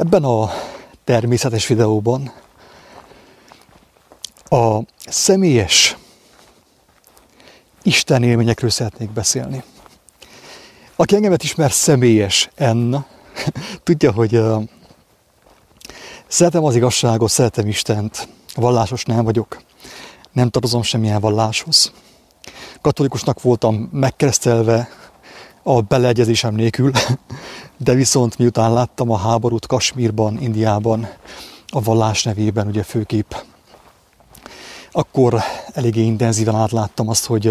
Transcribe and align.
Ebben 0.00 0.24
a 0.24 0.50
természetes 1.04 1.66
videóban 1.66 2.32
a 4.48 4.78
személyes 5.06 5.96
Isten 7.82 8.22
élményekről 8.22 8.70
szeretnék 8.70 9.10
beszélni. 9.10 9.62
Aki 10.96 11.14
engemet 11.14 11.42
ismer 11.42 11.72
személyes 11.72 12.50
N, 12.56 12.94
tudja, 13.84 14.12
hogy 14.12 14.36
uh, 14.36 14.62
szeretem 16.26 16.64
az 16.64 16.76
igazságot, 16.76 17.30
szeretem 17.30 17.66
Istent, 17.66 18.28
vallásos 18.54 19.04
nem 19.04 19.24
vagyok, 19.24 19.62
nem 20.32 20.48
tartozom 20.48 20.82
semmilyen 20.82 21.20
valláshoz. 21.20 21.92
Katolikusnak 22.80 23.42
voltam 23.42 23.74
megkeresztelve 23.92 24.88
a 25.76 25.80
beleegyezésem 25.80 26.54
nélkül, 26.54 26.90
de 27.84 27.94
viszont 27.94 28.38
miután 28.38 28.72
láttam 28.72 29.10
a 29.10 29.16
háborút 29.16 29.66
Kasmírban, 29.66 30.40
Indiában, 30.40 31.08
a 31.66 31.80
vallás 31.80 32.22
nevében, 32.22 32.66
ugye 32.66 32.82
főképp, 32.82 33.32
akkor 34.90 35.40
eléggé 35.72 36.02
intenzíven 36.02 36.54
átláttam 36.54 37.08
azt, 37.08 37.26
hogy 37.26 37.46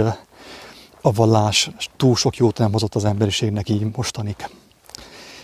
a 1.02 1.12
vallás 1.12 1.70
túl 1.98 2.16
sok 2.16 2.38
jót 2.38 2.58
nem 2.58 2.72
hozott 2.72 2.96
az 2.96 3.06
emberiségnek 3.06 3.70
így 3.70 3.96
mostanig. 3.96 4.36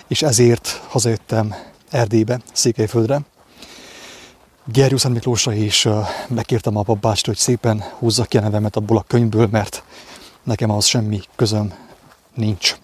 És 0.08 0.22
ezért 0.22 0.82
hazajöttem 0.88 1.56
Erdélybe, 1.90 2.40
Székelyföldre, 2.54 3.22
Gerjó 4.74 4.98
Szent 4.98 5.14
Miklósra 5.14 5.54
is 5.54 5.88
megkértem 6.28 6.78
a 6.78 6.84
papást, 6.84 7.26
hogy 7.26 7.38
szépen 7.38 7.84
húzza 8.00 8.24
ki 8.24 8.38
a 8.38 8.42
nevemet 8.42 8.76
abból 8.76 8.98
a 8.98 9.06
könyvből, 9.08 9.48
mert 9.52 9.84
nekem 10.44 10.70
az 10.70 10.86
semmi 10.86 11.22
közöm 11.36 11.85
nincs. 12.36 12.76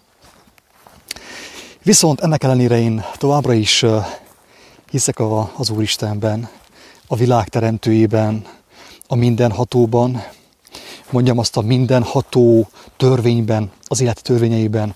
Viszont 1.84 2.22
ennek 2.22 2.44
ellenére 2.44 2.80
én 2.80 3.04
továbbra 3.18 3.54
is 3.54 3.86
hiszek 4.92 5.20
a, 5.20 5.52
az 5.58 5.70
Úristenben, 5.70 6.50
a 7.08 7.16
világ 7.16 7.48
teremtőjében, 7.50 8.46
a 9.08 9.16
mindenhatóban, 9.16 10.24
mondjam 11.10 11.38
azt 11.38 11.58
a 11.58 11.62
mindenható 11.62 12.70
törvényben, 12.98 13.72
az 13.88 14.02
élet 14.02 14.22
törvényeiben. 14.24 14.96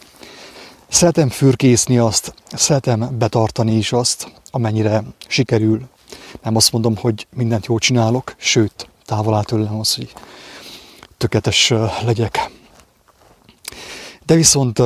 Szeretem 0.87 1.29
fürkészni 1.29 1.97
azt, 1.97 2.33
szeretem 2.53 3.17
betartani 3.17 3.75
is 3.75 3.91
azt, 3.91 4.31
amennyire 4.51 5.03
sikerül. 5.27 5.81
Nem 6.43 6.55
azt 6.55 6.71
mondom, 6.71 6.97
hogy 6.97 7.27
mindent 7.35 7.65
jól 7.65 7.79
csinálok, 7.79 8.35
sőt, 8.37 8.89
távol 9.05 9.35
áll 9.35 9.43
tőlem 9.43 9.79
az, 9.79 9.95
hogy 9.95 10.13
tökéletes 11.17 11.73
legyek. 12.05 12.49
De 14.25 14.35
viszont 14.35 14.81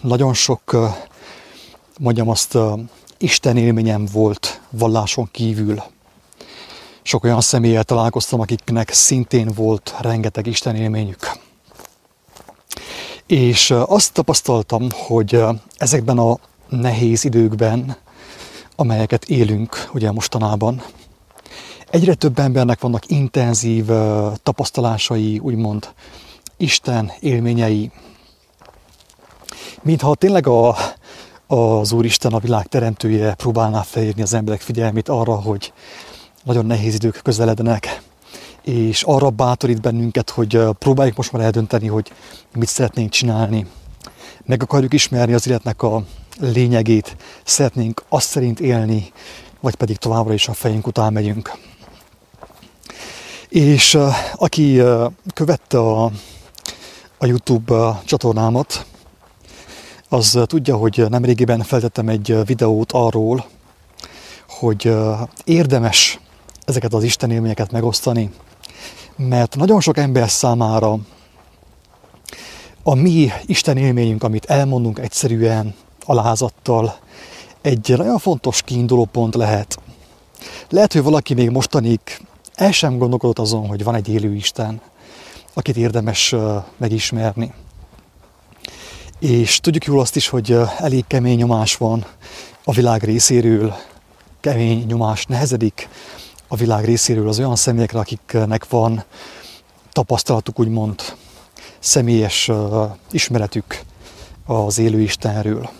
nagyon 0.00 0.34
sok, 0.34 0.76
mondjam 1.98 2.28
azt, 2.28 2.58
Isten 3.18 3.56
élményem 3.56 4.06
volt 4.12 4.60
valláson 4.70 5.28
kívül. 5.30 5.82
Sok 7.02 7.24
olyan 7.24 7.40
személyel 7.40 7.84
találkoztam, 7.84 8.40
akiknek 8.40 8.92
szintén 8.92 9.50
volt 9.54 9.94
rengeteg 10.00 10.46
Isten 10.46 10.76
élményük. 10.76 11.30
És 13.26 13.70
azt 13.70 14.12
tapasztaltam, 14.12 14.88
hogy 14.92 15.42
ezekben 15.76 16.18
a 16.18 16.38
nehéz 16.68 17.24
időkben, 17.24 17.96
amelyeket 18.76 19.24
élünk 19.24 19.90
ugye 19.94 20.12
mostanában, 20.12 20.82
egyre 21.90 22.14
több 22.14 22.38
embernek 22.38 22.80
vannak 22.80 23.10
intenzív 23.10 23.86
tapasztalásai, 24.42 25.38
úgymond 25.38 25.88
Isten 26.56 27.12
élményei, 27.20 27.90
mintha 29.82 30.14
tényleg 30.14 30.46
a, 30.46 30.76
az 31.46 31.92
Úristen, 31.92 32.32
a 32.32 32.38
világ 32.38 32.66
teremtője 32.66 33.34
próbálná 33.34 33.82
felírni 33.82 34.22
az 34.22 34.34
emberek 34.34 34.60
figyelmét 34.60 35.08
arra, 35.08 35.34
hogy 35.34 35.72
nagyon 36.44 36.66
nehéz 36.66 36.94
idők 36.94 37.20
közelednek, 37.22 38.02
és 38.62 39.02
arra 39.02 39.30
bátorít 39.30 39.80
bennünket, 39.80 40.30
hogy 40.30 40.60
próbáljuk 40.78 41.16
most 41.16 41.32
már 41.32 41.42
eldönteni, 41.42 41.86
hogy 41.86 42.12
mit 42.54 42.68
szeretnénk 42.68 43.10
csinálni. 43.10 43.66
Meg 44.44 44.62
akarjuk 44.62 44.92
ismerni 44.92 45.34
az 45.34 45.48
életnek 45.48 45.82
a 45.82 46.04
lényegét, 46.40 47.16
szeretnénk 47.44 48.02
azt 48.08 48.28
szerint 48.28 48.60
élni, 48.60 49.12
vagy 49.60 49.74
pedig 49.74 49.96
továbbra 49.96 50.32
is 50.32 50.48
a 50.48 50.52
fejünk 50.52 50.86
után 50.86 51.12
megyünk. 51.12 51.52
És 53.48 53.98
aki 54.34 54.82
követte 55.34 55.78
a, 55.78 56.04
a 57.18 57.26
YouTube 57.26 58.00
csatornámat, 58.04 58.86
az 60.14 60.38
tudja, 60.46 60.76
hogy 60.76 61.04
nemrégiben 61.08 61.60
feltettem 61.62 62.08
egy 62.08 62.46
videót 62.46 62.92
arról, 62.92 63.44
hogy 64.48 64.94
érdemes 65.44 66.20
ezeket 66.64 66.94
az 66.94 67.02
Isten 67.02 67.30
élményeket 67.30 67.70
megosztani, 67.70 68.30
mert 69.16 69.56
nagyon 69.56 69.80
sok 69.80 69.96
ember 69.96 70.30
számára 70.30 70.98
a 72.82 72.94
mi 72.94 73.30
Isten 73.46 73.76
élményünk, 73.76 74.22
amit 74.22 74.44
elmondunk 74.44 74.98
egyszerűen, 74.98 75.74
alázattal, 76.04 76.96
egy 77.60 77.94
nagyon 77.96 78.18
fontos 78.18 78.62
kiinduló 78.62 79.04
pont 79.04 79.34
lehet. 79.34 79.78
Lehet, 80.68 80.92
hogy 80.92 81.02
valaki 81.02 81.34
még 81.34 81.50
mostanig 81.50 82.00
el 82.54 82.72
sem 82.72 82.98
gondolkodott 82.98 83.38
azon, 83.38 83.66
hogy 83.66 83.84
van 83.84 83.94
egy 83.94 84.08
élő 84.08 84.34
Isten, 84.34 84.80
akit 85.54 85.76
érdemes 85.76 86.34
megismerni. 86.76 87.52
És 89.24 89.60
tudjuk 89.60 89.84
jól 89.84 90.00
azt 90.00 90.16
is, 90.16 90.28
hogy 90.28 90.58
elég 90.78 91.04
kemény 91.06 91.36
nyomás 91.36 91.76
van 91.76 92.04
a 92.64 92.72
világ 92.72 93.02
részéről, 93.02 93.74
kemény 94.40 94.86
nyomás 94.86 95.24
nehezedik 95.24 95.88
a 96.48 96.56
világ 96.56 96.84
részéről 96.84 97.28
az 97.28 97.38
olyan 97.38 97.56
személyekre, 97.56 97.98
akiknek 97.98 98.68
van 98.68 99.04
tapasztalatuk, 99.92 100.58
úgymond 100.58 101.02
személyes 101.78 102.50
ismeretük 103.10 103.80
az 104.46 104.78
élő 104.78 105.00
Istenről. 105.00 105.70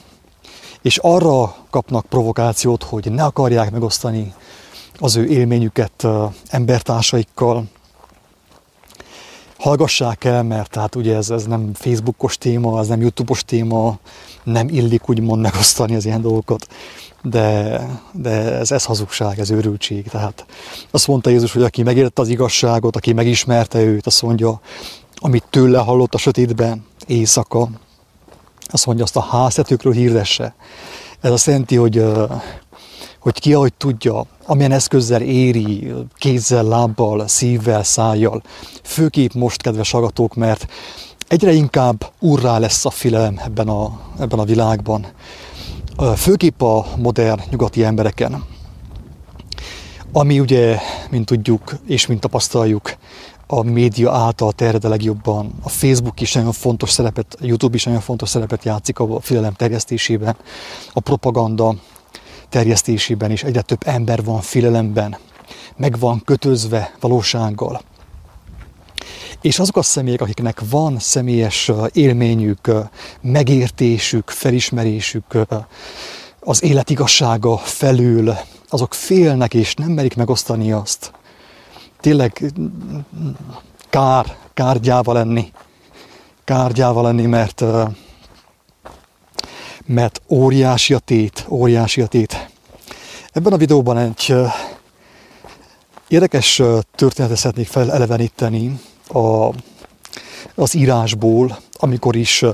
És 0.83 0.99
arra 0.99 1.57
kapnak 1.71 2.07
provokációt, 2.07 2.83
hogy 2.83 3.13
ne 3.13 3.25
akarják 3.25 3.71
megosztani 3.71 4.35
az 4.99 5.17
ő 5.17 5.27
élményüket 5.27 6.07
embertársaikkal, 6.47 7.65
hallgassák 9.65 10.25
el, 10.25 10.43
mert 10.43 10.71
tehát 10.71 10.95
ugye 10.95 11.17
ez, 11.17 11.31
ez 11.31 11.45
nem 11.45 11.71
Facebookos 11.75 12.39
téma, 12.39 12.81
ez 12.81 12.87
nem 12.87 13.01
Youtube-os 13.01 13.45
téma, 13.45 13.99
nem 14.43 14.69
illik 14.69 15.09
úgymond 15.09 15.41
megosztani 15.41 15.95
az 15.95 16.05
ilyen 16.05 16.21
dolgokat, 16.21 16.67
de, 17.23 17.81
de 18.13 18.31
ez, 18.31 18.71
ez 18.71 18.85
hazugság, 18.85 19.39
ez 19.39 19.51
őrültség. 19.51 20.09
Tehát 20.09 20.47
azt 20.91 21.07
mondta 21.07 21.31
Jézus, 21.31 21.53
hogy 21.53 21.63
aki 21.63 21.83
megértette 21.83 22.23
az 22.23 22.29
igazságot, 22.29 22.97
aki 22.97 23.13
megismerte 23.13 23.83
őt, 23.83 24.07
azt 24.07 24.23
mondja, 24.23 24.61
amit 25.15 25.45
tőle 25.51 25.79
hallott 25.79 26.15
a 26.15 26.19
sötétben, 26.19 26.87
éjszaka, 27.07 27.69
azt 28.67 28.87
mondja, 28.87 29.05
azt 29.05 29.17
a 29.17 29.21
háztetőkről 29.21 29.93
hirdesse. 29.93 30.55
Ez 31.21 31.31
azt 31.31 31.47
jelenti, 31.47 31.77
hogy 31.77 32.05
hogy 33.25 33.41
ki 33.41 33.55
ahogy 33.55 33.73
tudja, 33.73 34.27
amilyen 34.47 34.73
eszközzel 34.73 35.23
éri, 35.23 35.93
kézzel, 36.15 36.63
lábbal, 36.65 37.29
szívvel, 37.29 37.83
szájjal. 37.83 38.43
Főképp 38.83 39.33
most, 39.33 39.63
kedves 39.63 39.91
hallgatók, 39.91 40.35
mert 40.35 40.67
egyre 41.29 41.53
inkább 41.53 42.13
urrá 42.21 42.59
lesz 42.59 42.85
a 42.85 42.91
filem 42.91 43.41
ebben 43.45 43.69
a, 43.69 44.01
ebben 44.19 44.39
a 44.39 44.45
világban. 44.45 45.07
Főképp 46.17 46.63
a 46.63 46.87
modern 46.97 47.41
nyugati 47.51 47.85
embereken. 47.85 48.45
Ami 50.13 50.41
ugye, 50.41 50.79
mint 51.11 51.27
tudjuk 51.27 51.77
és 51.87 52.07
mint 52.07 52.21
tapasztaljuk, 52.21 52.97
a 53.47 53.63
média 53.63 54.13
által 54.13 54.53
terjed 54.53 54.85
a 54.85 54.89
legjobban. 54.89 55.55
A 55.63 55.69
Facebook 55.69 56.21
is 56.21 56.33
nagyon 56.33 56.53
fontos 56.53 56.91
szerepet, 56.91 57.37
a 57.41 57.47
YouTube 57.47 57.77
is 57.77 57.85
nagyon 57.85 58.01
fontos 58.01 58.29
szerepet 58.29 58.65
játszik 58.65 58.99
a 58.99 59.21
filelem 59.21 59.53
terjesztésében. 59.53 60.37
A 60.93 61.01
propaganda, 61.01 61.75
terjesztésében 62.55 63.31
is 63.31 63.43
egyre 63.43 63.61
több 63.61 63.81
ember 63.85 64.25
van 64.25 64.41
félelemben, 64.41 65.17
meg 65.77 65.99
van 65.99 66.23
kötözve 66.25 66.95
valósággal. 67.01 67.81
És 69.41 69.59
azok 69.59 69.77
a 69.77 69.83
személyek, 69.83 70.21
akiknek 70.21 70.61
van 70.71 70.99
személyes 70.99 71.71
élményük, 71.93 72.73
megértésük, 73.21 74.31
felismerésük 74.31 75.39
az 76.41 76.63
élet 76.63 76.91
igazsága 76.91 77.57
felül, 77.57 78.35
azok 78.69 78.95
félnek 78.95 79.55
és 79.55 79.75
nem 79.75 79.91
merik 79.91 80.17
megosztani 80.17 80.73
azt. 80.73 81.13
Tényleg 82.01 82.53
kár, 83.91 84.37
kárgyáva 84.55 85.13
lenni. 85.13 85.53
Kárgyáva 86.45 87.03
lenni, 87.03 87.27
mert 87.27 87.65
mert 89.87 90.23
óriási 90.29 90.95
a 90.95 90.99
tét, 90.99 91.47
óriási 91.49 92.01
a 92.01 92.07
tét. 92.07 92.51
Ebben 93.33 93.53
a 93.53 93.57
videóban 93.57 93.99
egy 93.99 94.35
érdekes 96.09 96.63
történetet 96.95 97.37
szeretnék 97.37 97.67
feleleveníteni 97.67 98.81
a, 99.09 99.49
az 100.55 100.75
írásból, 100.75 101.59
amikor 101.73 102.17
is 102.17 102.45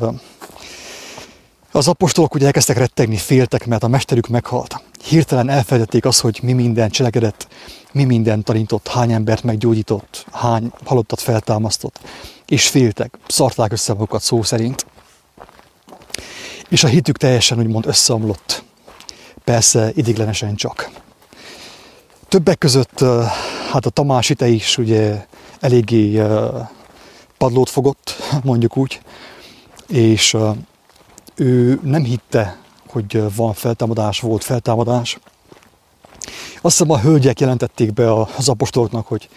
az 1.72 1.88
apostolok 1.88 2.34
ugye 2.34 2.46
elkezdtek 2.46 2.76
rettegni, 2.78 3.16
féltek, 3.16 3.66
mert 3.66 3.82
a 3.82 3.88
mesterük 3.88 4.28
meghalt. 4.28 4.82
hirtelen 5.04 5.48
elfelejtették 5.48 6.04
azt, 6.04 6.20
hogy 6.20 6.38
mi 6.42 6.52
minden 6.52 6.90
cselekedett, 6.90 7.48
mi 7.92 8.04
minden 8.04 8.42
tanított, 8.42 8.88
hány 8.88 9.12
embert 9.12 9.42
meggyógyított, 9.42 10.26
hány 10.32 10.72
halottat 10.84 11.20
feltámasztott, 11.20 12.00
és 12.46 12.68
féltek, 12.68 13.18
szarták 13.26 13.72
össze 13.72 13.92
magukat 13.92 14.22
szó 14.22 14.42
szerint. 14.42 14.86
És 16.70 16.84
a 16.84 16.88
hitük 16.88 17.16
teljesen 17.16 17.58
úgymond 17.58 17.86
összeomlott. 17.86 18.62
Persze 19.44 19.90
idéglenesen 19.94 20.54
csak. 20.54 20.90
Többek 22.28 22.58
között 22.58 23.00
hát 23.70 23.86
a 23.86 23.90
Tamás 23.90 24.30
is 24.38 24.78
ugye 24.78 25.26
eléggé 25.60 26.22
padlót 27.38 27.70
fogott, 27.70 28.16
mondjuk 28.44 28.76
úgy, 28.76 29.00
és 29.88 30.36
ő 31.34 31.80
nem 31.82 32.04
hitte, 32.04 32.58
hogy 32.88 33.34
van 33.34 33.52
feltámadás, 33.52 34.20
volt 34.20 34.44
feltámadás. 34.44 35.18
Azt 36.62 36.78
hiszem 36.78 36.90
a 36.90 37.00
hölgyek 37.00 37.40
jelentették 37.40 37.92
be 37.92 38.14
az 38.14 38.48
apostoloknak, 38.48 39.06
hogy, 39.06 39.28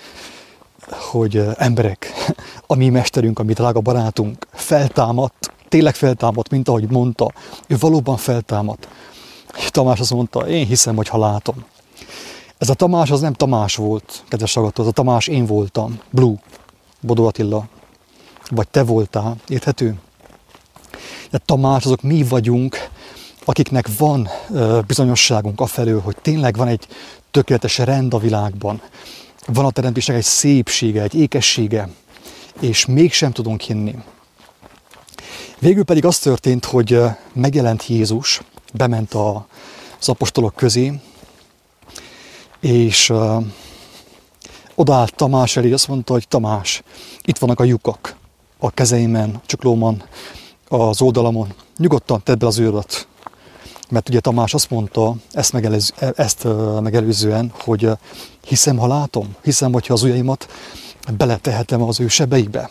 hogy 1.12 1.44
emberek, 1.57 2.13
a 2.68 2.75
mi 2.75 2.89
mesterünk, 2.89 3.39
a 3.39 3.44
mi 3.44 3.53
drága 3.53 3.80
barátunk 3.80 4.47
feltámadt, 4.51 5.52
tényleg 5.73 5.95
feltámadt, 5.95 6.49
mint 6.49 6.67
ahogy 6.67 6.89
mondta, 6.89 7.31
ő 7.67 7.75
valóban 7.79 8.17
feltámadt. 8.17 8.87
Tamás 9.69 9.99
azt 9.99 10.13
mondta, 10.13 10.47
én 10.47 10.65
hiszem, 10.65 10.95
hogy 10.95 11.07
ha 11.07 11.17
látom. 11.17 11.65
Ez 12.57 12.69
a 12.69 12.73
Tamás 12.73 13.11
az 13.11 13.21
nem 13.21 13.33
Tamás 13.33 13.75
volt, 13.75 14.23
kedves 14.27 14.53
hallgató, 14.53 14.81
ez 14.81 14.87
a 14.87 14.91
Tamás 14.91 15.27
én 15.27 15.45
voltam, 15.45 15.99
Blue, 16.09 16.35
Bodó 17.01 17.25
Attila, 17.27 17.67
vagy 18.49 18.67
te 18.67 18.83
voltál, 18.83 19.35
érthető? 19.47 19.95
De 21.29 21.37
Tamás, 21.37 21.85
azok 21.85 22.01
mi 22.01 22.23
vagyunk, 22.23 22.89
akiknek 23.45 23.97
van 23.97 24.29
bizonyosságunk 24.87 25.61
afelől, 25.61 26.01
hogy 26.01 26.17
tényleg 26.21 26.55
van 26.55 26.67
egy 26.67 26.87
tökéletes 27.31 27.77
rend 27.77 28.13
a 28.13 28.17
világban, 28.17 28.81
van 29.45 29.65
a 29.65 29.71
teremtésnek 29.71 30.17
egy 30.17 30.23
szépsége, 30.23 31.01
egy 31.01 31.15
ékessége, 31.15 31.89
és 32.59 32.85
mégsem 32.85 33.31
tudunk 33.31 33.61
hinni. 33.61 33.95
Végül 35.63 35.83
pedig 35.83 36.06
az 36.06 36.19
történt, 36.19 36.65
hogy 36.65 37.00
megjelent 37.33 37.88
Jézus, 37.88 38.42
bement 38.74 39.13
az 39.13 40.10
apostolok 40.10 40.56
közé, 40.56 40.94
és 42.60 43.13
odaállt 44.75 45.15
Tamás 45.15 45.57
elé, 45.57 45.71
azt 45.71 45.88
mondta, 45.88 46.13
hogy 46.13 46.27
Tamás, 46.27 46.83
itt 47.21 47.38
vannak 47.38 47.60
a 47.60 47.63
lyukak 47.63 48.15
a 48.60 48.71
kezeimen, 48.71 49.30
a 49.36 49.42
csuklóman, 49.45 50.04
az 50.68 51.01
oldalamon. 51.01 51.54
Nyugodtan 51.77 52.24
tedd 52.24 52.38
be 52.38 52.48
az 52.48 52.59
őröt. 52.59 53.07
Mert 53.89 54.09
ugye 54.09 54.19
Tamás 54.19 54.54
azt 54.54 54.69
mondta, 54.69 55.16
ezt, 55.31 55.54
megelőz, 55.54 55.94
ezt 56.16 56.48
megelőzően, 56.81 57.51
hogy 57.59 57.89
hiszem, 58.45 58.77
ha 58.77 58.88
látom, 58.88 59.36
hiszem, 59.44 59.71
hogyha 59.71 59.94
az 59.94 60.04
ujjaimat 60.04 60.48
beletehetem 61.18 61.81
az 61.81 62.00
ő 62.00 62.07
sebeibe. 62.07 62.69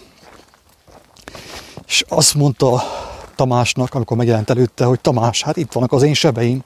És 1.92 2.04
azt 2.08 2.34
mondta 2.34 2.82
Tamásnak, 3.36 3.94
amikor 3.94 4.16
megjelent 4.16 4.50
előtte, 4.50 4.84
hogy 4.84 5.00
Tamás, 5.00 5.42
hát 5.42 5.56
itt 5.56 5.72
vannak 5.72 5.92
az 5.92 6.02
én 6.02 6.14
sebeim, 6.14 6.62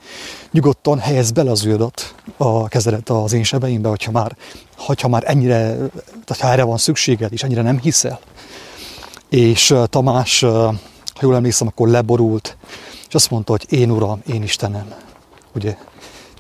nyugodtan 0.51 0.99
helyez 0.99 1.31
bele 1.31 1.51
az 1.51 1.65
őadat 1.65 2.15
a 2.37 2.69
kezedet 2.69 3.11
az 3.11 3.33
én 3.33 3.43
sebeimbe, 3.43 3.89
hogyha 3.89 4.11
már, 4.11 4.37
hogyha 4.77 5.09
már 5.09 5.23
ennyire, 5.27 5.77
tehát 6.25 6.39
ha 6.41 6.51
erre 6.51 6.63
van 6.63 6.77
szükséged, 6.77 7.33
és 7.33 7.43
ennyire 7.43 7.63
nem 7.63 7.79
hiszel. 7.79 8.21
És 9.29 9.75
Tamás, 9.85 10.41
ha 10.41 11.21
jól 11.21 11.35
emlékszem, 11.35 11.67
akkor 11.67 11.89
leborult, 11.89 12.57
és 13.09 13.15
azt 13.15 13.31
mondta, 13.31 13.53
hogy 13.53 13.67
én 13.69 13.91
Uram, 13.91 14.23
én 14.27 14.43
Istenem. 14.43 14.95
Ugye? 15.55 15.77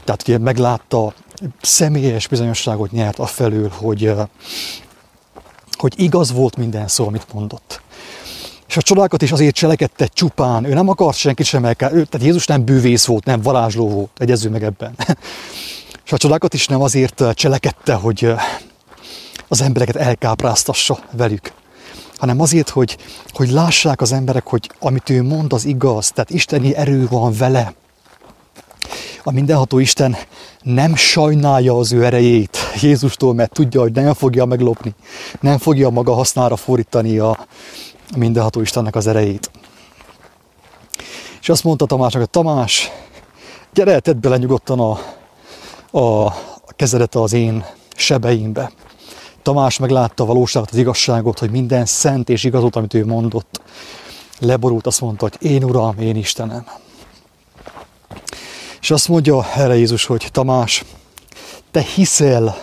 Tehát 0.05 0.23
ugye 0.23 0.39
meglátta, 0.39 1.15
személyes 1.61 2.27
bizonyosságot 2.27 2.91
nyert 2.91 3.19
afelől, 3.19 3.73
hogy, 3.75 4.13
hogy 5.73 5.95
igaz 5.97 6.33
volt 6.33 6.57
minden 6.57 6.89
szó, 6.89 7.07
amit 7.07 7.33
mondott. 7.33 7.85
És 8.69 8.77
a 8.77 8.83
csodákat 8.83 9.23
is 9.23 9.33
azért 9.33 9.55
cselekedte 9.55 10.07
csupán. 10.07 10.65
Ő 10.65 10.75
nem 10.75 10.89
akart 10.89 11.17
senkit 11.17 11.47
sem 11.47 11.65
elkel. 11.65 11.93
Ő, 11.93 12.05
tehát 12.05 12.27
Jézus 12.27 12.47
nem 12.47 12.65
bűvész 12.65 13.05
volt, 13.05 13.25
nem 13.25 13.41
varázsló 13.41 13.89
volt. 13.89 14.11
Egyezzünk 14.19 14.53
meg 14.53 14.63
ebben. 14.63 14.95
És 16.05 16.13
a 16.13 16.17
csodákat 16.17 16.55
is 16.55 16.67
nem 16.67 16.83
azért 16.83 17.25
cselekedte, 17.35 17.95
hogy 17.95 18.35
az 19.49 19.61
embereket 19.61 19.97
elkápráztassa 19.97 20.99
velük, 21.13 21.53
hanem 22.17 22.41
azért, 22.41 22.69
hogy, 22.69 22.97
hogy 23.33 23.51
lássák 23.51 24.01
az 24.01 24.13
emberek, 24.13 24.47
hogy 24.47 24.71
amit 24.79 25.11
ő 25.11 25.23
mond, 25.23 25.53
az 25.53 25.65
igaz, 25.65 26.11
tehát 26.11 26.31
isteni 26.31 26.75
erő 26.75 27.07
van 27.11 27.33
vele. 27.33 27.75
A 29.23 29.31
mindenható 29.33 29.79
Isten 29.79 30.17
nem 30.63 30.95
sajnálja 30.95 31.79
az 31.79 31.93
ő 31.93 32.05
erejét 32.05 32.59
Jézustól, 32.81 33.35
mert 33.35 33.53
tudja, 33.53 33.81
hogy 33.81 33.93
nem 33.93 34.15
fogja 34.15 34.45
meglopni, 34.45 34.95
nem 35.41 35.59
fogja 35.59 35.91
maga 35.91 36.13
hasznára 36.13 36.57
fordítani 36.57 37.19
a, 37.19 37.47
mindenható 38.17 38.61
Istennek 38.61 38.95
az 38.95 39.07
erejét. 39.07 39.51
És 41.41 41.49
azt 41.49 41.65
mondta 41.65 41.87
Tamásnak, 41.87 42.23
hogy 42.23 42.31
Tamás, 42.31 42.91
gyere, 43.75 44.01
tedd 44.01 44.21
bele 44.21 44.37
nyugodtan 44.37 44.81
a, 44.81 44.99
a 45.99 46.35
kezedet 46.77 47.15
az 47.15 47.33
én 47.33 47.65
sebeimbe. 47.97 48.73
Tamás 49.43 49.79
meglátta 49.79 50.23
a 50.23 50.27
valóságot, 50.27 50.71
az 50.71 50.77
igazságot, 50.77 51.39
hogy 51.39 51.51
minden 51.51 51.85
szent 51.87 52.29
és 52.29 52.45
igazot, 52.45 52.77
amit 52.77 52.95
ő 52.95 53.07
mondott. 53.07 53.61
Leborult, 54.39 54.87
azt 54.87 55.01
mondta, 55.01 55.29
hogy 55.29 55.51
én 55.51 55.65
Uram, 55.65 55.99
én 55.99 56.17
Istenem. 56.17 56.67
És 58.81 58.91
azt 58.91 59.09
mondja 59.09 59.47
erre 59.55 59.77
Jézus, 59.77 60.05
hogy 60.05 60.29
Tamás, 60.33 60.85
te 61.71 61.81
hiszel, 61.81 62.57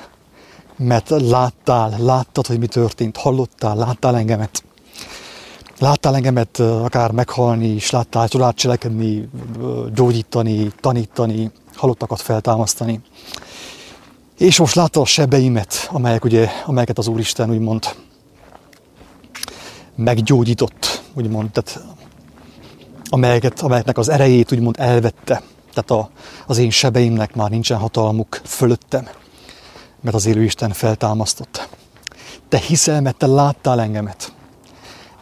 mert 0.77 1.09
láttál, 1.09 1.95
láttad, 1.97 2.47
hogy 2.47 2.59
mi 2.59 2.67
történt, 2.67 3.17
hallottál, 3.17 3.75
láttál 3.75 4.17
engemet. 4.17 4.63
Láttál 5.83 6.15
engemet 6.15 6.59
akár 6.59 7.11
meghalni, 7.11 7.67
és 7.67 7.89
láttál 7.89 8.27
csodát 8.27 8.55
cselekedni, 8.55 9.29
gyógyítani, 9.93 10.71
tanítani, 10.79 11.51
halottakat 11.75 12.21
feltámasztani. 12.21 13.01
És 14.37 14.59
most 14.59 14.75
látta 14.75 15.01
a 15.01 15.05
sebeimet, 15.05 15.89
amelyek 15.91 16.23
ugye, 16.23 16.49
amelyeket 16.65 16.97
az 16.97 17.07
Úristen 17.07 17.49
úgymond 17.49 17.95
meggyógyított, 19.95 21.03
úgymond, 21.13 21.51
tehát 21.51 21.83
amelyeket, 23.09 23.61
amelyeknek 23.61 23.97
az 23.97 24.09
erejét 24.09 24.51
úgymond 24.51 24.75
elvette. 24.79 25.41
Tehát 25.73 25.91
a, 25.91 26.09
az 26.47 26.57
én 26.57 26.69
sebeimnek 26.69 27.35
már 27.35 27.49
nincsen 27.49 27.77
hatalmuk 27.77 28.41
fölöttem, 28.45 29.07
mert 30.01 30.15
az 30.15 30.25
élő 30.25 30.43
Isten 30.43 30.71
feltámasztott. 30.71 31.69
Te 32.49 32.57
hiszel, 32.57 33.01
mert 33.01 33.17
te 33.17 33.27
láttál 33.27 33.81
engemet. 33.81 34.33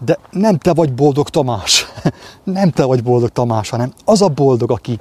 De 0.06 0.20
nem 0.32 0.58
te 0.58 0.74
vagy 0.74 0.94
boldog 0.94 1.30
Tamás, 1.30 1.86
nem 2.44 2.72
te 2.72 2.84
vagy 2.84 3.04
boldog 3.04 3.30
Tamás, 3.30 3.70
hanem 3.70 3.94
az 4.06 4.22
a 4.22 4.28
boldog, 4.28 4.72
aki, 4.72 5.00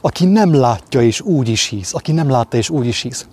aki 0.00 0.24
nem 0.24 0.54
látja 0.54 1.02
és 1.02 1.20
úgy 1.20 1.48
is 1.48 1.66
hisz, 1.66 1.94
aki 1.94 2.12
nem 2.12 2.30
látta 2.30 2.56
és 2.56 2.70
úgy 2.70 2.86
is 2.86 3.00
hisz. 3.00 3.26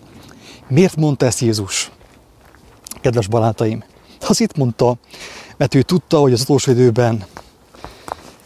Miért 0.67 0.95
mondta 0.95 1.25
ezt 1.25 1.39
Jézus? 1.39 1.91
Kedves 3.01 3.27
barátaim, 3.27 3.83
az 4.27 4.39
itt 4.41 4.57
mondta, 4.57 4.95
mert 5.57 5.75
ő 5.75 5.81
tudta, 5.81 6.19
hogy 6.19 6.33
az 6.33 6.41
utolsó 6.41 6.71
időben 6.71 7.25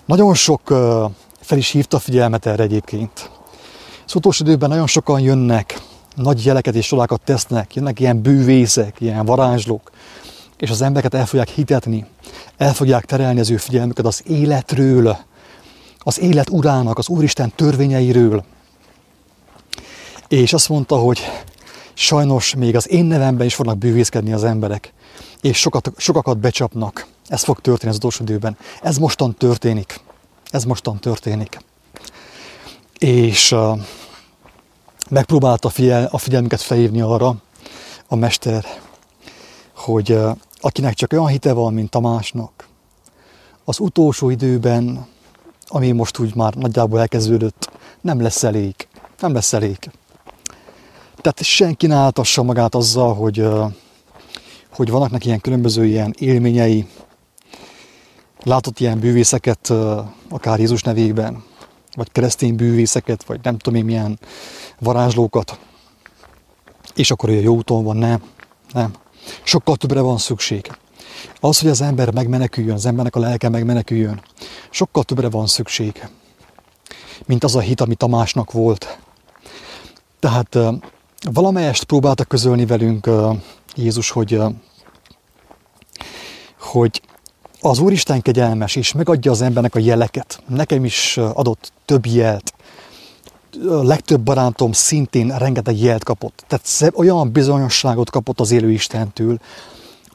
nagyon 0.06 0.34
sok 0.34 0.62
fel 1.40 1.58
is 1.58 1.70
hívta 1.70 2.00
figyelmet 2.00 2.46
erre 2.46 2.64
egyébként. 2.64 3.30
Az 4.06 4.16
utolsó 4.16 4.46
időben 4.46 4.70
nagyon 4.70 4.88
sokan 4.88 5.20
jönnek, 5.20 5.82
nagy 6.16 6.46
jeleket 6.46 6.76
és 6.76 6.88
csodákat 6.88 7.22
tesznek, 7.22 7.76
jönnek 7.76 8.00
ilyen 8.00 8.22
bűvészek, 8.22 9.02
ilyen 9.02 9.26
varázslók, 9.26 9.92
és 10.62 10.70
az 10.70 10.82
embereket 10.82 11.20
el 11.20 11.26
fogják 11.26 11.50
hitetni, 11.50 12.06
el 12.58 12.74
fogják 12.74 13.06
terelni 13.06 13.40
az 13.40 13.50
ő 13.50 13.58
figyelmüket 13.58 14.06
az 14.06 14.22
életről, 14.26 15.18
az 16.00 16.20
élet 16.20 16.50
urának, 16.50 16.98
az 16.98 17.08
Úristen 17.08 17.52
törvényeiről. 17.56 18.44
És 20.28 20.54
azt 20.54 20.70
mondta, 20.70 20.96
hogy 20.96 21.20
sajnos 21.94 22.56
még 22.56 22.76
az 22.76 22.90
én 22.90 23.06
nevemben 23.06 23.46
is 23.46 23.56
fognak 23.56 23.78
bűvészkedni 23.78 24.34
az 24.34 24.44
emberek, 24.44 24.94
és 25.42 25.58
sokat, 25.58 25.92
sokakat 25.98 26.38
becsapnak. 26.38 27.08
Ez 27.28 27.44
fog 27.44 27.60
történni 27.60 27.92
az 27.92 27.98
utolsó 27.98 28.24
időben. 28.24 28.58
Ez 28.82 28.98
mostan 28.98 29.36
történik. 29.36 30.00
Ez 30.50 30.64
mostan 30.64 31.00
történik. 31.00 31.60
És 32.98 33.52
uh, 33.52 33.80
megpróbálta 35.10 35.70
figyel, 35.70 36.08
a 36.12 36.18
figyelmüket 36.18 36.62
felhívni 36.62 37.02
arra 37.02 37.36
a 38.08 38.16
mester, 38.16 38.66
hogy 39.82 40.18
akinek 40.60 40.94
csak 40.94 41.12
olyan 41.12 41.28
hite 41.28 41.54
van, 41.54 41.74
mint 41.74 41.90
Tamásnak, 41.90 42.68
az 43.66 43.80
utolsó 43.80 44.30
időben, 44.30 45.06
ami 45.68 45.92
most 45.92 46.20
úgy 46.20 46.36
már 46.36 46.54
nagyjából 46.54 47.00
elkezdődött, 47.00 47.72
nem 48.02 48.22
lesz 48.22 48.44
elég. 48.44 48.76
Nem 49.20 49.34
lesz 49.34 49.54
elég. 49.54 49.78
Tehát 51.16 51.44
senki 51.44 51.88
ne 51.88 51.96
áltassa 51.96 52.44
magát 52.44 52.76
azzal, 52.76 53.14
hogy, 53.14 53.48
hogy 54.70 54.90
vannak 54.90 55.12
neki 55.12 55.28
ilyen 55.28 55.42
különböző 55.42 55.86
ilyen 55.86 56.14
élményei, 56.18 56.88
látott 58.44 58.80
ilyen 58.80 59.00
bűvészeket, 59.00 59.74
akár 60.30 60.60
Jézus 60.60 60.82
nevében, 60.82 61.44
vagy 61.96 62.12
keresztény 62.12 62.56
bűvészeket, 62.56 63.24
vagy 63.24 63.40
nem 63.44 63.58
tudom 63.58 63.80
én 63.80 63.86
milyen 63.86 64.20
varázslókat, 64.80 65.60
és 66.96 67.12
akkor 67.12 67.30
olyan 67.30 67.42
jó 67.42 67.56
úton 67.56 67.84
van, 67.84 67.98
nem, 67.98 68.24
nem. 68.74 68.94
Sokkal 69.44 69.76
többre 69.76 70.02
van 70.02 70.18
szükség. 70.18 70.72
Az, 71.40 71.60
hogy 71.60 71.70
az 71.70 71.82
ember 71.82 72.14
megmeneküljön, 72.14 72.76
az 72.76 72.86
embernek 72.86 73.16
a 73.16 73.20
lelke 73.20 73.50
megmeneküljön, 73.50 74.22
sokkal 74.70 75.04
többre 75.04 75.30
van 75.30 75.48
szükség, 75.48 76.08
mint 77.26 77.44
az 77.44 77.56
a 77.56 77.60
hit, 77.60 77.82
ami 77.82 77.96
Tamásnak 77.96 78.52
volt. 78.52 79.00
Tehát 80.20 80.58
valamelyest 81.32 81.84
próbálta 81.84 82.24
közölni 82.24 82.66
velünk 82.66 83.10
Jézus, 83.76 84.10
hogy, 84.10 84.40
hogy 86.60 87.02
az 87.62 87.80
Úristen 87.80 88.22
kegyelmes, 88.22 88.76
és 88.76 88.92
megadja 88.92 89.32
az 89.32 89.42
embernek 89.42 89.76
a 89.76 89.80
jeleket. 89.80 90.44
Nekem 90.48 90.86
is 90.86 91.18
adott 91.18 91.72
több 91.86 92.06
jelt. 92.06 92.54
A 93.70 93.84
legtöbb 93.84 94.22
barátom 94.22 94.72
szintén 94.72 95.38
rengeteg 95.38 95.80
jelt 95.80 96.04
kapott. 96.04 96.44
Tehát 96.48 96.94
olyan 96.96 97.32
bizonyosságot 97.32 98.10
kapott 98.10 98.40
az 98.40 98.52
élő 98.52 98.72
Istentől, 98.72 99.40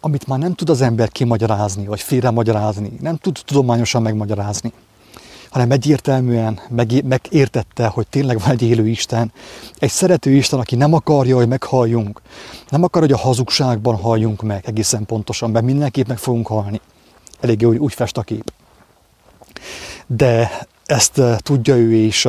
amit 0.01 0.27
már 0.27 0.39
nem 0.39 0.55
tud 0.55 0.71
az 0.71 0.81
ember 0.81 1.09
kimagyarázni, 1.09 1.87
vagy 1.87 2.01
félre 2.01 2.31
magyarázni, 2.31 2.93
nem 3.01 3.17
tud 3.17 3.39
tudományosan 3.45 4.03
megmagyarázni, 4.03 4.73
hanem 5.51 5.71
egyértelműen 5.71 6.61
meg, 6.69 7.05
megértette, 7.05 7.87
hogy 7.87 8.07
tényleg 8.07 8.41
van 8.41 8.51
egy 8.51 8.63
élő 8.63 8.89
Isten, 8.89 9.33
egy 9.79 9.91
szerető 9.91 10.31
Isten, 10.31 10.59
aki 10.59 10.77
nem 10.77 10.93
akarja, 10.93 11.37
hogy 11.37 11.49
meghalljunk, 11.49 12.21
nem 12.69 12.83
akar, 12.83 13.03
hogy 13.03 13.13
a 13.13 13.17
hazugságban 13.17 13.97
halljunk 13.97 14.43
meg 14.43 14.65
egészen 14.67 15.07
pontosan, 15.07 15.51
mert 15.51 15.65
mindenképp 15.65 16.07
meg 16.09 16.19
fogunk 16.19 16.47
halni. 16.47 16.81
Eléggé 17.41 17.65
úgy, 17.65 17.77
úgy 17.77 17.95
fest 17.95 18.17
a 18.17 18.23
kép. 18.23 18.53
De 20.07 20.51
ezt 20.85 21.19
uh, 21.19 21.37
tudja 21.37 21.77
ő, 21.77 21.95
és 21.95 22.29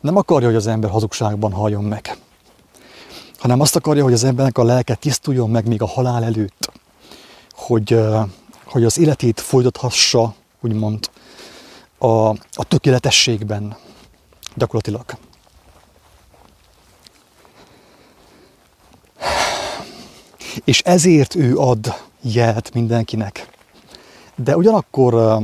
nem 0.00 0.16
akarja, 0.16 0.46
hogy 0.46 0.56
az 0.56 0.66
ember 0.66 0.90
hazugságban 0.90 1.52
halljon 1.52 1.84
meg, 1.84 2.16
hanem 3.38 3.60
azt 3.60 3.76
akarja, 3.76 4.02
hogy 4.02 4.12
az 4.12 4.24
embernek 4.24 4.58
a 4.58 4.64
lelke 4.64 4.94
tisztuljon 4.94 5.50
meg 5.50 5.66
még 5.66 5.82
a 5.82 5.86
halál 5.86 6.24
előtt 6.24 6.72
hogy, 7.56 7.98
hogy 8.64 8.84
az 8.84 8.98
életét 8.98 9.40
folytathassa, 9.40 10.34
úgymond, 10.60 11.10
a, 11.98 12.28
a 12.28 12.64
tökéletességben 12.68 13.76
gyakorlatilag. 14.54 15.04
És 20.64 20.80
ezért 20.80 21.34
ő 21.34 21.56
ad 21.56 21.94
jelt 22.20 22.74
mindenkinek. 22.74 23.48
De 24.34 24.56
ugyanakkor 24.56 25.42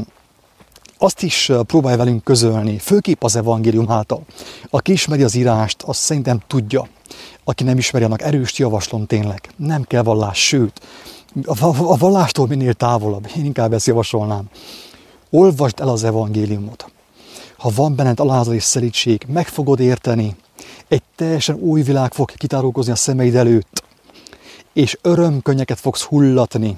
azt 1.03 1.23
is 1.23 1.53
próbálja 1.67 1.99
velünk 1.99 2.25
közölni, 2.25 2.79
főképp 2.79 3.23
az 3.25 3.37
evangélium 3.37 3.91
által. 3.91 4.23
Aki 4.71 4.93
ismeri 4.93 5.23
az 5.23 5.35
írást, 5.35 5.83
azt 5.83 6.01
szerintem 6.01 6.41
tudja. 6.47 6.89
Aki 7.45 7.65
nem 7.65 7.79
ismeri, 7.79 8.05
annak 8.05 8.23
erőst 8.23 8.57
javaslom 8.57 9.07
tényleg. 9.07 9.51
Nem 9.57 9.83
kell 9.83 10.03
vallás, 10.03 10.47
sőt, 10.47 10.81
a 11.47 11.97
vallástól 11.97 12.47
minél 12.47 12.75
távolabb, 12.75 13.29
én 13.37 13.45
inkább 13.45 13.73
ezt 13.73 13.87
javasolnám. 13.87 14.45
Olvasd 15.31 15.81
el 15.81 15.89
az 15.89 16.05
evangéliumot. 16.05 16.93
Ha 17.59 17.71
van 17.75 17.95
benned 17.95 18.21
alázat 18.21 18.55
és 18.55 18.63
szelítség, 18.63 19.27
meg 19.29 19.47
fogod 19.47 19.81
érteni. 19.81 20.37
Egy 20.89 21.03
teljesen 21.17 21.57
új 21.57 21.83
világ 21.83 22.13
fog 22.13 22.31
kitárulkozni 22.31 22.93
a 22.93 22.97
szemeid 22.97 23.35
előtt, 23.35 23.83
és 24.73 24.99
örömkönnyeket 25.03 25.81
fogsz 25.81 26.03
hullatni, 26.03 26.77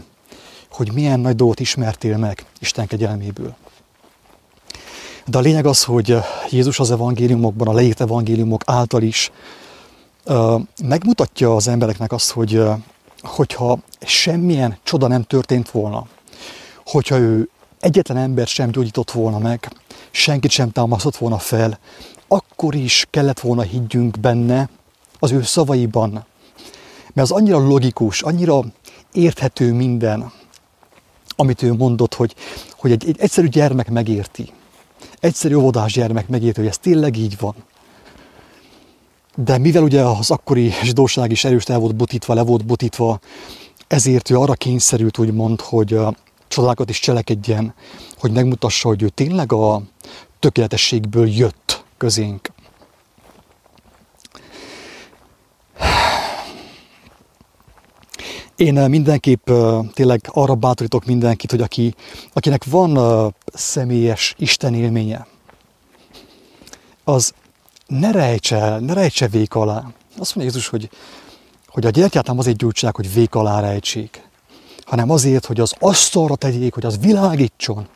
hogy 0.71 0.93
milyen 0.93 1.21
nagy 1.21 1.37
dolgot 1.37 1.61
ismertél 1.61 2.17
meg 2.17 2.45
Isten 2.61 2.87
kegyelméből. 2.87 3.57
De 5.27 5.39
a 5.39 5.41
lényeg 5.41 5.67
az, 5.67 5.85
hogy 5.85 6.17
Jézus 6.51 6.81
az 6.81 6.91
evangéliumokban, 6.91 7.69
a 7.69 7.73
leírt 7.73 8.01
evangéliumok 8.01 8.63
által 8.67 9.03
is 9.03 9.31
megmutatja 10.83 11.55
az 11.55 11.69
embereknek 11.69 12.13
azt, 12.13 12.31
hogy 12.31 12.63
hogyha 13.23 13.79
semmilyen 14.01 14.79
csoda 14.83 15.07
nem 15.07 15.23
történt 15.23 15.71
volna, 15.71 16.07
hogyha 16.87 17.19
ő 17.19 17.49
egyetlen 17.81 18.17
ember 18.17 18.47
sem 18.47 18.71
gyógyított 18.71 19.11
volna 19.11 19.39
meg, 19.39 19.73
senkit 20.11 20.51
sem 20.51 20.71
támasztott 20.71 21.17
volna 21.17 21.39
fel, 21.39 21.79
akkor 22.29 22.75
is 22.75 23.07
kellett 23.11 23.41
volna 23.41 23.63
higgyünk 23.63 24.21
benne 24.21 24.69
az 25.19 25.33
ő 25.33 25.43
szavaiban. 25.43 26.11
Mert 27.13 27.31
az 27.31 27.37
annyira 27.37 27.59
logikus, 27.59 28.23
annyira 28.23 28.65
érthető 29.13 29.73
minden, 29.73 30.33
amit 31.37 31.63
ő 31.63 31.73
mondott, 31.73 32.15
hogy, 32.15 32.35
hogy 32.77 32.91
egy, 32.91 33.09
egy 33.09 33.21
egyszerű 33.21 33.49
gyermek 33.49 33.91
megérti. 33.91 34.53
Egyszerű 35.25 35.55
óvodás 35.55 35.93
gyermek 35.93 36.29
megérti, 36.29 36.61
hogy 36.61 36.69
ez 36.69 36.79
tényleg 36.79 37.17
így 37.17 37.37
van. 37.39 37.55
De 39.37 39.59
mivel 39.59 39.83
ugye 39.83 40.03
az 40.03 40.31
akkori 40.31 40.73
zsidóság 40.83 41.31
is 41.31 41.45
erős 41.45 41.65
el 41.65 41.79
volt 41.79 41.97
butítva, 41.97 42.35
le 42.35 42.43
volt 42.43 42.67
butítva, 42.67 43.21
ezért 43.87 44.31
ő 44.31 44.39
arra 44.39 44.53
kényszerült 44.53 45.19
úgymond, 45.19 45.61
hogy 45.61 45.99
csodákat 46.49 46.91
is 46.91 46.99
cselekedjen, 46.99 47.75
hogy 48.19 48.33
megmutassa, 48.33 48.89
hogy 48.89 49.03
ő 49.03 49.09
tényleg 49.09 49.53
a 49.53 49.83
tökéletességből 50.39 51.29
jött 51.29 51.85
közénk. 51.97 52.49
Én 58.57 58.91
mindenképp 58.91 59.51
tényleg 59.93 60.21
arra 60.33 60.55
bátorítok 60.55 61.05
mindenkit, 61.05 61.51
hogy 61.51 61.61
aki, 61.61 61.95
akinek 62.33 62.65
van 62.65 63.35
személyes 63.53 64.35
Isten 64.39 64.75
élménye, 64.75 65.27
az 67.05 67.33
ne 67.87 68.11
rejtse 68.11 68.57
el, 68.57 68.79
ne 68.79 68.93
rejtse 68.93 69.29
vék 69.29 69.55
alá. 69.55 69.85
Azt 70.19 70.35
mondja 70.35 70.53
Jézus, 70.53 70.69
hogy, 70.69 70.91
hogy 71.69 71.87
a 71.87 71.91
gyertyát 71.91 72.27
nem 72.27 72.39
azért 72.39 72.57
gyújtsák, 72.57 72.97
hogy 72.97 73.13
vék 73.13 73.35
alá 73.35 73.61
rejtsék, 73.61 74.29
hanem 74.85 75.11
azért, 75.11 75.45
hogy 75.45 75.61
az 75.61 75.75
asztalra 75.79 76.37
tegyék, 76.37 76.75
hogy 76.75 76.85
az 76.85 76.99
világítson. 76.99 77.89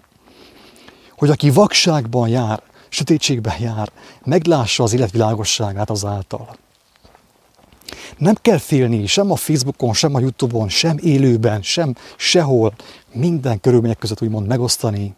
Hogy 1.16 1.30
aki 1.30 1.50
vakságban 1.50 2.28
jár, 2.28 2.62
sötétségben 2.88 3.60
jár, 3.60 3.92
meglássa 4.24 4.82
az 4.82 4.92
élet 4.92 5.10
világosságát 5.10 5.90
azáltal. 5.90 6.56
Nem 8.18 8.34
kell 8.42 8.58
félni 8.58 9.06
sem 9.06 9.30
a 9.30 9.36
Facebookon, 9.36 9.92
sem 9.92 10.14
a 10.14 10.20
Youtube-on, 10.20 10.68
sem 10.68 10.96
élőben, 11.00 11.62
sem 11.62 11.94
sehol, 12.16 12.74
minden 13.12 13.60
körülmények 13.60 13.98
között 13.98 14.22
úgymond 14.22 14.46
megosztani 14.46 15.14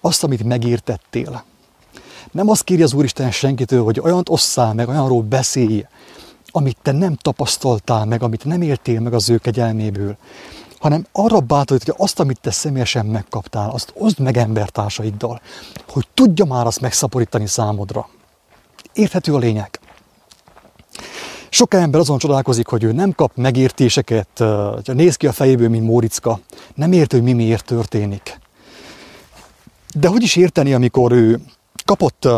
azt, 0.00 0.24
amit 0.24 0.44
megértettél. 0.44 1.44
Nem 2.32 2.48
azt 2.48 2.64
kéri 2.64 2.82
az 2.82 2.92
Úristen 2.92 3.30
senkitől, 3.30 3.84
hogy 3.84 4.00
olyant 4.00 4.28
osszál 4.28 4.74
meg, 4.74 4.88
olyanról 4.88 5.22
beszélj, 5.22 5.86
amit 6.50 6.76
te 6.82 6.92
nem 6.92 7.14
tapasztaltál 7.14 8.04
meg, 8.04 8.22
amit 8.22 8.44
nem 8.44 8.62
éltél 8.62 9.00
meg 9.00 9.14
az 9.14 9.30
ő 9.30 9.38
kegyelméből, 9.38 10.16
hanem 10.78 11.06
arra 11.12 11.40
bátorít, 11.40 11.84
hogy 11.84 11.94
azt, 11.98 12.20
amit 12.20 12.40
te 12.40 12.50
személyesen 12.50 13.06
megkaptál, 13.06 13.70
azt 13.70 13.92
oszd 13.94 14.18
meg 14.18 14.36
embertársaiddal, 14.36 15.40
hogy 15.88 16.06
tudja 16.14 16.44
már 16.44 16.66
azt 16.66 16.80
megszaporítani 16.80 17.46
számodra. 17.46 18.08
Érthető 18.92 19.34
a 19.34 19.38
lényeg. 19.38 19.80
Sok 21.50 21.74
ember 21.74 22.00
azon 22.00 22.18
csodálkozik, 22.18 22.66
hogy 22.66 22.82
ő 22.82 22.92
nem 22.92 23.12
kap 23.12 23.32
megértéseket, 23.34 24.42
néz 24.84 25.16
ki 25.16 25.26
a 25.26 25.32
fejéből, 25.32 25.68
mint 25.68 25.84
Móricka, 25.84 26.40
nem 26.74 26.92
érti, 26.92 27.16
hogy 27.16 27.24
mi 27.24 27.32
miért 27.32 27.64
történik. 27.64 28.38
De 29.94 30.08
hogy 30.08 30.22
is 30.22 30.36
érteni, 30.36 30.74
amikor 30.74 31.12
ő 31.12 31.40
kapott 31.84 32.28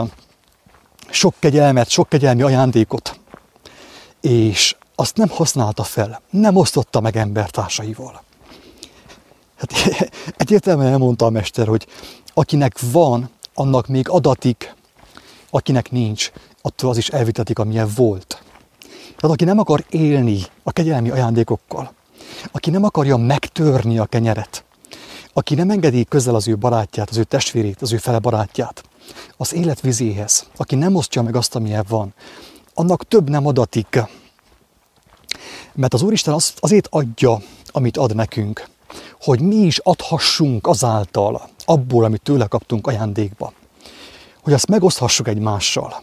sok 1.10 1.34
kegyelmet, 1.38 1.88
sok 1.88 2.08
kegyelmi 2.08 2.42
ajándékot, 2.42 3.20
és 4.20 4.76
azt 4.94 5.16
nem 5.16 5.28
használta 5.28 5.82
fel, 5.82 6.20
nem 6.30 6.56
osztotta 6.56 7.00
meg 7.00 7.16
embertársaival. 7.16 8.22
Hát 9.56 9.72
egyértelműen 10.36 10.92
elmondta 10.92 11.26
a 11.26 11.30
mester, 11.30 11.66
hogy 11.66 11.86
akinek 12.34 12.76
van, 12.92 13.30
annak 13.54 13.86
még 13.86 14.08
adatik, 14.08 14.74
akinek 15.50 15.90
nincs, 15.90 16.30
attól 16.62 16.90
az 16.90 16.96
is 16.96 17.08
elvitetik, 17.08 17.58
amilyen 17.58 17.90
volt. 17.96 18.42
Tehát 19.22 19.36
aki 19.36 19.44
nem 19.44 19.58
akar 19.58 19.84
élni 19.90 20.40
a 20.62 20.72
kegyelmi 20.72 21.10
ajándékokkal, 21.10 21.92
aki 22.52 22.70
nem 22.70 22.84
akarja 22.84 23.16
megtörni 23.16 23.98
a 23.98 24.06
kenyeret, 24.06 24.64
aki 25.32 25.54
nem 25.54 25.70
engedi 25.70 26.04
közel 26.04 26.34
az 26.34 26.48
ő 26.48 26.56
barátját, 26.56 27.10
az 27.10 27.16
ő 27.16 27.24
testvérét, 27.24 27.82
az 27.82 27.92
ő 27.92 27.96
fele 27.96 28.18
barátját, 28.18 28.84
az 29.36 29.54
élet 29.54 29.80
vizéhez, 29.80 30.46
aki 30.56 30.74
nem 30.74 30.94
osztja 30.94 31.22
meg 31.22 31.36
azt, 31.36 31.54
amilyen 31.54 31.84
van, 31.88 32.14
annak 32.74 33.08
több 33.08 33.30
nem 33.30 33.46
adatik. 33.46 34.02
Mert 35.72 35.94
az 35.94 36.02
Úristen 36.02 36.34
az, 36.34 36.52
azért 36.60 36.88
adja, 36.90 37.38
amit 37.66 37.96
ad 37.96 38.14
nekünk, 38.14 38.68
hogy 39.20 39.40
mi 39.40 39.56
is 39.56 39.78
adhassunk 39.78 40.66
azáltal, 40.66 41.48
abból, 41.64 42.04
amit 42.04 42.22
tőle 42.22 42.46
kaptunk 42.46 42.86
ajándékba. 42.86 43.52
Hogy 44.42 44.52
azt 44.52 44.68
megoszthassuk 44.68 45.28
egymással. 45.28 46.02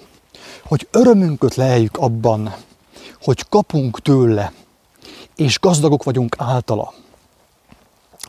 Hogy 0.63 0.87
örömünket 0.91 1.55
leheljük 1.55 1.97
abban, 1.97 2.53
hogy 3.21 3.45
kapunk 3.49 4.01
tőle, 4.01 4.53
és 5.35 5.59
gazdagok 5.59 6.03
vagyunk 6.03 6.35
általa. 6.37 6.93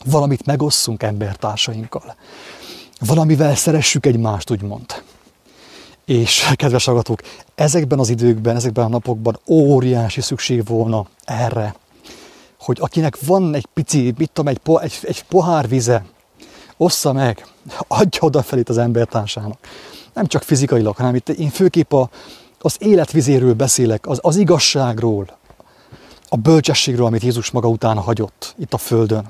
Valamit 0.04 0.46
megosszunk 0.46 1.02
embertársainkkal 1.02 2.14
valamivel 3.00 3.54
szeressük 3.54 4.06
egymást, 4.06 4.50
úgymond. 4.50 5.02
És 6.04 6.52
kedves 6.54 6.84
hallgatók, 6.84 7.20
ezekben 7.54 7.98
az 7.98 8.08
időkben, 8.08 8.56
ezekben 8.56 8.84
a 8.84 8.88
napokban 8.88 9.38
óriási 9.46 10.20
szükség 10.20 10.64
volna 10.64 11.06
erre, 11.24 11.74
hogy 12.60 12.78
akinek 12.80 13.20
van 13.20 13.54
egy 13.54 13.66
pici, 13.66 14.14
mit 14.16 14.30
tudom, 14.32 14.50
egy, 14.50 14.58
po, 14.58 14.78
egy, 14.78 14.98
egy 15.02 15.24
pohár 15.24 15.68
vize, 15.68 16.04
ossza 16.76 17.12
meg, 17.12 17.46
adja 17.88 18.20
odafelé 18.20 18.62
az 18.66 18.78
embertársának. 18.78 19.58
Nem 20.14 20.26
csak 20.26 20.42
fizikailag, 20.42 20.96
hanem 20.96 21.14
itt 21.14 21.28
én 21.28 21.50
főképp 21.50 21.92
a, 21.92 22.10
az 22.62 22.76
életvizéről 22.78 23.54
beszélek, 23.54 24.06
az, 24.06 24.18
az 24.22 24.36
igazságról, 24.36 25.38
a 26.28 26.36
bölcsességről, 26.36 27.06
amit 27.06 27.22
Jézus 27.22 27.50
maga 27.50 27.68
után 27.68 27.96
hagyott 27.96 28.54
itt 28.58 28.72
a 28.72 28.78
Földön. 28.78 29.28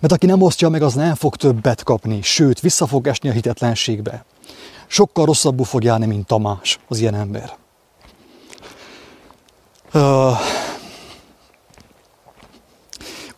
Mert 0.00 0.12
aki 0.12 0.26
nem 0.26 0.42
osztja 0.42 0.68
meg, 0.68 0.82
az 0.82 0.94
nem 0.94 1.14
fog 1.14 1.36
többet 1.36 1.82
kapni, 1.82 2.22
sőt, 2.22 2.60
vissza 2.60 2.86
fog 2.86 3.06
esni 3.06 3.28
a 3.28 3.32
hitetlenségbe. 3.32 4.24
Sokkal 4.86 5.24
rosszabbul 5.24 5.64
fog 5.64 5.82
járni, 5.82 6.06
mint 6.06 6.26
Tamás, 6.26 6.78
az 6.88 6.98
ilyen 6.98 7.14
ember. 7.14 7.56
Uh, 9.94 10.38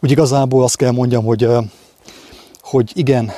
úgy 0.00 0.10
igazából 0.10 0.62
azt 0.62 0.76
kell 0.76 0.90
mondjam, 0.90 1.24
hogy, 1.24 1.48
hogy 2.60 2.90
igen, 2.94 3.32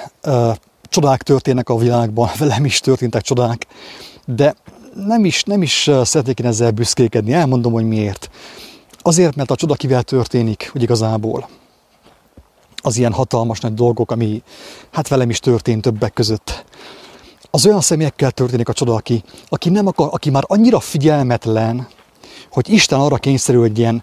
csodák 0.83 1.23
történnek 1.23 1.69
a 1.69 1.77
világban, 1.77 2.31
velem 2.39 2.65
is 2.65 2.81
történtek 2.81 3.23
csodák, 3.23 3.67
de 4.25 4.55
nem 4.95 5.25
is, 5.25 5.43
nem 5.43 5.63
is 5.63 5.91
szeretnék 6.03 6.39
én 6.39 6.47
ezzel 6.47 6.71
büszkékedni, 6.71 7.33
elmondom, 7.33 7.73
hogy 7.73 7.89
miért. 7.89 8.31
Azért, 9.03 9.37
mert 9.37 9.51
a 9.51 9.57
csoda 9.57 9.75
kivel 9.75 10.03
történik, 10.03 10.69
hogy 10.73 10.83
igazából 10.83 11.49
az 12.83 12.97
ilyen 12.97 13.13
hatalmas 13.13 13.61
nagy 13.61 13.75
dolgok, 13.75 14.11
ami 14.11 14.43
hát 14.91 15.09
velem 15.09 15.31
is 15.31 15.39
történt 15.39 15.83
többek 15.83 16.13
között. 16.13 16.65
Az 17.51 17.67
olyan 17.67 17.81
személyekkel 17.81 18.31
történik 18.31 18.69
a 18.69 18.73
csoda, 18.73 18.95
aki, 18.95 19.23
aki, 19.49 19.69
nem 19.69 19.87
akar, 19.87 20.09
aki 20.13 20.31
már 20.31 20.45
annyira 20.47 20.81
figyelmetlen, 20.81 21.89
hogy 22.51 22.69
Isten 22.69 23.01
arra 23.01 23.17
kényszerül, 23.17 23.61
hogy 23.61 23.79
ilyen 23.79 24.03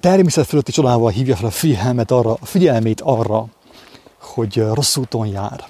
természet 0.00 0.46
fölötti 0.46 0.72
csodával 0.72 1.10
hívja 1.10 1.36
fel 1.36 1.46
a 1.46 1.50
figyelmet 1.50 2.10
arra, 2.10 2.32
a 2.40 2.46
figyelmét 2.46 3.00
arra, 3.00 3.46
hogy 4.20 4.56
rossz 4.72 4.96
úton 4.96 5.26
jár. 5.26 5.64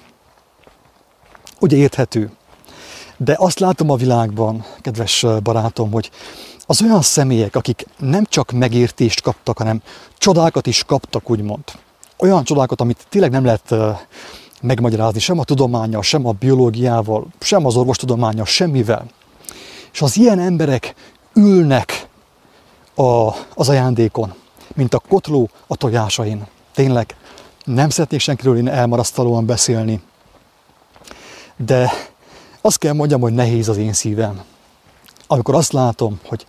Ugye 1.59 1.77
érthető. 1.77 2.31
De 3.17 3.35
azt 3.37 3.59
látom 3.59 3.89
a 3.89 3.95
világban, 3.95 4.65
kedves 4.81 5.25
barátom, 5.43 5.91
hogy 5.91 6.11
az 6.65 6.81
olyan 6.81 7.01
személyek, 7.01 7.55
akik 7.55 7.85
nem 7.99 8.25
csak 8.25 8.51
megértést 8.51 9.21
kaptak, 9.21 9.57
hanem 9.57 9.81
csodákat 10.17 10.67
is 10.67 10.83
kaptak, 10.83 11.29
úgymond. 11.29 11.63
Olyan 12.17 12.43
csodákat, 12.43 12.81
amit 12.81 13.05
tényleg 13.09 13.31
nem 13.31 13.45
lehet 13.45 13.73
megmagyarázni 14.61 15.19
sem 15.19 15.39
a 15.39 15.43
tudományjal, 15.43 16.01
sem 16.01 16.25
a 16.25 16.31
biológiával, 16.31 17.27
sem 17.39 17.65
az 17.65 17.75
orvostudományjal, 17.75 18.45
semmivel. 18.45 19.05
És 19.93 20.01
az 20.01 20.17
ilyen 20.17 20.39
emberek 20.39 20.93
ülnek 21.33 22.07
a, 22.95 23.33
az 23.53 23.69
ajándékon, 23.69 24.33
mint 24.75 24.93
a 24.93 24.99
kotló 24.99 25.49
a 25.67 25.75
tojásain. 25.75 26.47
Tényleg 26.73 27.15
nem 27.63 27.89
szeretnék 27.89 28.19
senkiről 28.19 28.57
én 28.57 28.67
elmarasztalóan 28.67 29.45
beszélni, 29.45 30.01
de 31.55 31.91
azt 32.67 32.77
kell 32.77 32.93
mondjam, 32.93 33.21
hogy 33.21 33.33
nehéz 33.33 33.69
az 33.69 33.77
én 33.77 33.93
szívem. 33.93 34.41
Amikor 35.27 35.55
azt 35.55 35.71
látom, 35.71 36.19
hogy, 36.25 36.45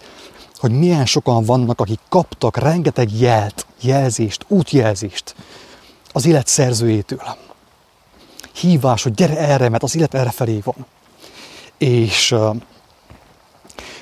hogy 0.57 0.71
milyen 0.71 1.07
sokan 1.07 1.45
vannak, 1.45 1.81
akik 1.81 2.01
kaptak 2.09 2.57
rengeteg 2.57 3.13
jelt, 3.13 3.67
jelzést, 3.81 4.45
útjelzést 4.49 5.35
az 6.13 6.27
élet 6.27 6.47
szerzőjétől. 6.47 7.23
Hívás, 8.53 9.03
hogy 9.03 9.15
gyere 9.15 9.39
erre, 9.39 9.69
mert 9.69 9.83
az 9.83 9.97
élet 9.97 10.15
erre 10.15 10.31
felé 10.31 10.61
van. 10.65 10.87
És 11.79 12.35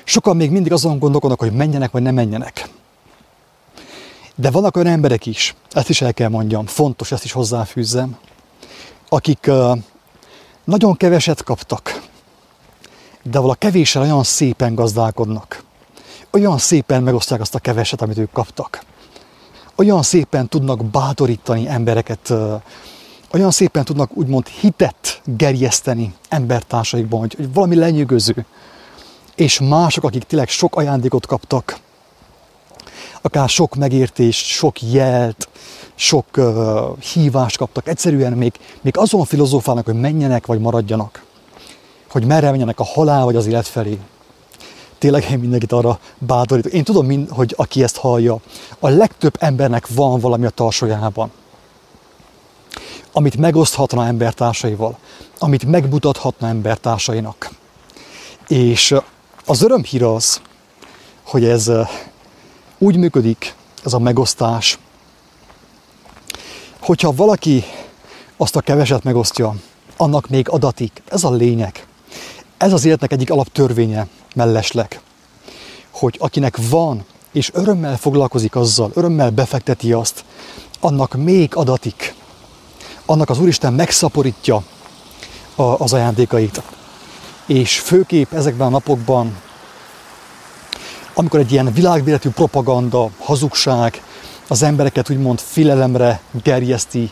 sokan 0.03 0.35
még 0.35 0.51
mindig 0.51 0.71
azon 0.71 0.99
gondolkodnak, 0.99 1.39
hogy 1.39 1.51
menjenek 1.53 1.91
vagy 1.91 2.01
nem 2.01 2.13
menjenek. 2.13 2.69
De 4.35 4.51
vannak 4.51 4.75
olyan 4.75 4.87
emberek 4.87 5.25
is, 5.25 5.55
ezt 5.71 5.89
is 5.89 6.01
el 6.01 6.13
kell 6.13 6.29
mondjam, 6.29 6.65
fontos, 6.65 7.11
ezt 7.11 7.23
is 7.23 7.31
hozzáfűzzem, 7.31 8.17
akik 9.09 9.45
uh, 9.47 9.77
nagyon 10.63 10.97
keveset 10.97 11.43
kaptak, 11.43 12.06
de 13.29 13.39
vala 13.39 13.53
kevéssel 13.53 14.01
olyan 14.01 14.23
szépen 14.23 14.75
gazdálkodnak. 14.75 15.63
Olyan 16.31 16.57
szépen 16.57 17.03
megosztják 17.03 17.41
azt 17.41 17.55
a 17.55 17.59
keveset, 17.59 18.01
amit 18.01 18.17
ők 18.17 18.31
kaptak. 18.31 18.81
Olyan 19.75 20.03
szépen 20.03 20.47
tudnak 20.47 20.85
bátorítani 20.85 21.67
embereket, 21.67 22.33
olyan 23.31 23.51
szépen 23.51 23.85
tudnak 23.85 24.17
úgymond 24.17 24.47
hitet 24.47 25.21
gerjeszteni 25.25 26.13
embertársaikban, 26.29 27.19
hogy, 27.19 27.33
hogy 27.33 27.53
valami 27.53 27.75
lenyűgöző. 27.75 28.45
És 29.35 29.59
mások, 29.59 30.03
akik 30.03 30.23
tényleg 30.23 30.47
sok 30.49 30.75
ajándékot 30.75 31.25
kaptak, 31.25 31.77
akár 33.21 33.49
sok 33.49 33.75
megértést, 33.75 34.45
sok 34.45 34.81
jelt, 34.81 35.49
sok 35.95 36.25
uh, 36.37 36.97
hívást 36.99 37.57
kaptak, 37.57 37.87
egyszerűen 37.87 38.33
még, 38.33 38.53
még 38.81 38.97
azon 38.97 39.25
filozófálnak, 39.25 39.85
hogy 39.85 39.99
menjenek 39.99 40.45
vagy 40.45 40.59
maradjanak 40.59 41.25
hogy 42.09 42.25
merre 42.25 42.49
menjenek 42.49 42.79
a 42.79 42.83
halál 42.83 43.25
vagy 43.25 43.35
az 43.35 43.45
élet 43.45 43.67
felé. 43.67 43.99
Tényleg 44.97 45.29
én 45.31 45.39
mindenkit 45.39 45.71
arra 45.71 45.99
bátorítok. 46.17 46.71
Én 46.71 46.83
tudom, 46.83 47.27
hogy 47.29 47.53
aki 47.57 47.83
ezt 47.83 47.97
hallja, 47.97 48.37
a 48.79 48.89
legtöbb 48.89 49.35
embernek 49.39 49.87
van 49.87 50.19
valami 50.19 50.45
a 50.45 50.49
tarsójában, 50.49 51.31
amit 53.11 53.37
megoszthatna 53.37 54.05
embertársaival, 54.05 54.97
amit 55.39 55.65
megmutathatna 55.65 56.47
embertársainak. 56.47 57.49
És 58.47 58.95
az 59.45 59.61
örömhír 59.61 60.03
az, 60.03 60.41
hogy 61.23 61.45
ez 61.45 61.71
úgy 62.77 62.97
működik, 62.97 63.55
ez 63.83 63.93
a 63.93 63.99
megosztás, 63.99 64.79
hogyha 66.79 67.11
valaki 67.11 67.63
azt 68.37 68.55
a 68.55 68.61
keveset 68.61 69.03
megosztja, 69.03 69.55
annak 69.97 70.29
még 70.29 70.49
adatik. 70.49 71.01
Ez 71.09 71.23
a 71.23 71.31
lényeg. 71.31 71.87
Ez 72.57 72.73
az 72.73 72.85
életnek 72.85 73.11
egyik 73.11 73.31
alaptörvénye 73.31 74.07
mellesleg, 74.35 75.01
hogy 75.91 76.15
akinek 76.19 76.57
van, 76.69 77.05
és 77.31 77.51
örömmel 77.53 77.97
foglalkozik 77.97 78.55
azzal, 78.55 78.91
örömmel 78.93 79.29
befekteti 79.29 79.93
azt, 79.93 80.23
annak 80.79 81.13
még 81.13 81.55
adatik. 81.55 82.15
Annak 83.05 83.29
az 83.29 83.39
Úristen 83.39 83.73
megszaporítja 83.73 84.63
az 85.55 85.93
ajándékait. 85.93 86.61
És 87.45 87.79
főképp 87.79 88.33
ezekben 88.33 88.67
a 88.67 88.69
napokban, 88.69 89.37
amikor 91.13 91.39
egy 91.39 91.51
ilyen 91.51 91.73
világméretű 91.73 92.29
propaganda, 92.29 93.09
hazugság 93.19 94.01
az 94.47 94.63
embereket 94.63 95.09
úgymond 95.09 95.39
filelemre 95.39 96.21
gerjeszti, 96.43 97.11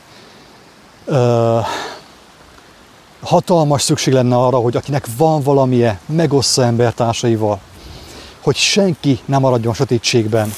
hatalmas 3.25 3.81
szükség 3.81 4.13
lenne 4.13 4.35
arra, 4.35 4.57
hogy 4.57 4.75
akinek 4.75 5.07
van 5.17 5.41
valamije, 5.41 5.99
megossza 6.05 6.63
embertársaival, 6.63 7.59
hogy 8.41 8.55
senki 8.55 9.19
nem 9.25 9.41
maradjon 9.41 9.73
sötétségben. 9.73 10.53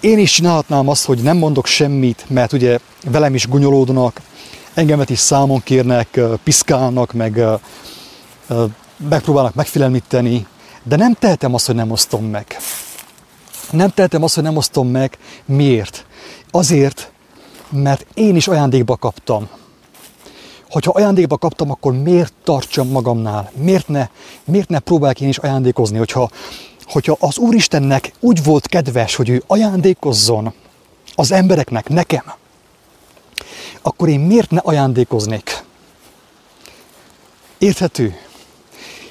Én 0.00 0.18
is 0.18 0.32
csinálhatnám 0.32 0.88
azt, 0.88 1.04
hogy 1.04 1.18
nem 1.22 1.36
mondok 1.36 1.66
semmit, 1.66 2.24
mert 2.28 2.52
ugye 2.52 2.78
velem 3.04 3.34
is 3.34 3.48
gunyolódnak, 3.48 4.20
engemet 4.74 5.10
is 5.10 5.18
számon 5.18 5.62
kérnek, 5.62 6.20
piszkálnak, 6.44 7.12
meg 7.12 7.44
megpróbálnak 9.08 9.54
megfélemlíteni, 9.54 10.46
de 10.82 10.96
nem 10.96 11.14
tehetem 11.14 11.54
azt, 11.54 11.66
hogy 11.66 11.74
nem 11.74 11.90
osztom 11.90 12.24
meg. 12.24 12.56
Nem 13.70 13.90
tehetem 13.90 14.22
azt, 14.22 14.34
hogy 14.34 14.44
nem 14.44 14.56
osztom 14.56 14.88
meg. 14.88 15.18
Miért? 15.44 16.06
Azért, 16.50 17.12
mert 17.68 18.06
én 18.14 18.36
is 18.36 18.48
ajándékba 18.48 18.96
kaptam 18.96 19.48
hogyha 20.70 20.90
ajándékba 20.90 21.38
kaptam, 21.38 21.70
akkor 21.70 21.92
miért 21.92 22.32
tartsam 22.44 22.88
magamnál? 22.88 23.50
Miért 23.54 23.88
ne, 23.88 24.08
miért 24.44 24.68
ne 24.68 24.78
próbálják 24.78 25.20
én 25.20 25.28
is 25.28 25.38
ajándékozni? 25.38 25.98
Hogyha, 25.98 26.30
hogyha 26.84 27.16
az 27.20 27.38
Úristennek 27.38 28.12
úgy 28.20 28.44
volt 28.44 28.66
kedves, 28.66 29.14
hogy 29.14 29.28
ő 29.28 29.42
ajándékozzon 29.46 30.52
az 31.14 31.32
embereknek, 31.32 31.88
nekem, 31.88 32.24
akkor 33.82 34.08
én 34.08 34.20
miért 34.20 34.50
ne 34.50 34.58
ajándékoznék? 34.58 35.64
Érthető? 37.58 38.16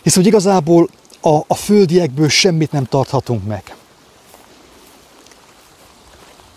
Hisz, 0.02 0.16
hogy 0.16 0.26
igazából 0.26 0.90
a, 1.22 1.38
a 1.48 1.56
földiekből 1.56 2.30
semmit 2.30 2.72
nem 2.72 2.86
tarthatunk 2.86 3.48
meg. 3.48 3.76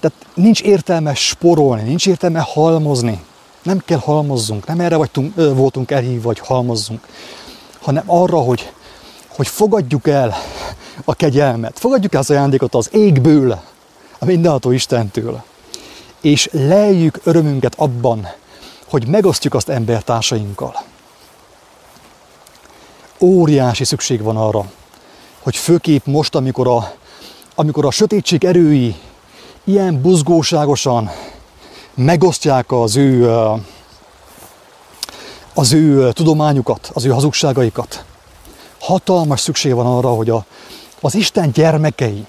Tehát 0.00 0.26
nincs 0.34 0.62
értelme 0.62 1.14
sporolni, 1.14 1.82
nincs 1.82 2.06
értelme 2.06 2.40
halmozni. 2.40 3.20
Nem 3.62 3.78
kell 3.84 3.98
halmozzunk, 3.98 4.66
nem 4.66 4.80
erre 4.80 4.96
vagytunk, 4.96 5.34
voltunk 5.34 5.90
elhívva, 5.90 6.26
hogy 6.26 6.38
halmozzunk, 6.38 7.06
hanem 7.80 8.02
arra, 8.06 8.38
hogy, 8.38 8.72
hogy 9.28 9.48
fogadjuk 9.48 10.08
el 10.08 10.34
a 11.04 11.14
kegyelmet, 11.14 11.78
fogadjuk 11.78 12.14
el 12.14 12.20
az 12.20 12.30
ajándékot 12.30 12.74
az 12.74 12.88
égből, 12.92 13.60
a 14.18 14.24
mindenható 14.24 14.70
Istentől, 14.70 15.42
és 16.20 16.48
lejjük 16.52 17.20
örömünket 17.24 17.74
abban, 17.76 18.28
hogy 18.88 19.06
megosztjuk 19.06 19.54
azt 19.54 19.68
embertársainkkal. 19.68 20.82
óriási 23.18 23.84
szükség 23.84 24.22
van 24.22 24.36
arra, 24.36 24.70
hogy 25.42 25.56
főképp 25.56 26.06
most, 26.06 26.34
amikor 26.34 26.68
a, 26.68 26.92
amikor 27.54 27.84
a 27.84 27.90
sötétség 27.90 28.44
erői 28.44 28.96
ilyen 29.64 30.00
buzgóságosan 30.00 31.10
megosztják 31.94 32.72
az 32.72 32.96
ő, 32.96 33.30
az 35.54 35.72
ő 35.72 36.12
tudományukat, 36.12 36.90
az 36.94 37.04
ő 37.04 37.10
hazugságaikat, 37.10 38.04
hatalmas 38.80 39.40
szükség 39.40 39.74
van 39.74 39.86
arra, 39.86 40.08
hogy 40.08 40.30
a, 40.30 40.44
az 41.00 41.14
Isten 41.14 41.50
gyermekei, 41.50 42.26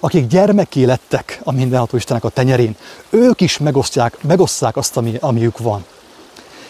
akik 0.00 0.26
gyermeké 0.26 0.84
lettek 0.84 1.40
a 1.44 1.52
mindenható 1.52 1.96
Istenek 1.96 2.24
a 2.24 2.28
tenyerén, 2.28 2.76
ők 3.10 3.40
is 3.40 3.58
megosztják, 3.58 4.22
megosztják 4.22 4.76
azt, 4.76 4.96
ami, 4.96 5.16
amiük 5.20 5.58
van. 5.58 5.84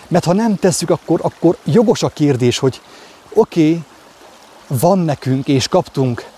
Mert 0.08 0.24
ha 0.24 0.32
nem 0.32 0.56
tesszük, 0.56 0.90
akkor, 0.90 1.20
akkor 1.22 1.56
jogos 1.64 2.02
a 2.02 2.08
kérdés, 2.08 2.58
hogy 2.58 2.80
oké, 3.34 3.68
okay, 3.68 3.82
van 4.66 4.98
nekünk 4.98 5.48
és 5.48 5.68
kaptunk, 5.68 6.30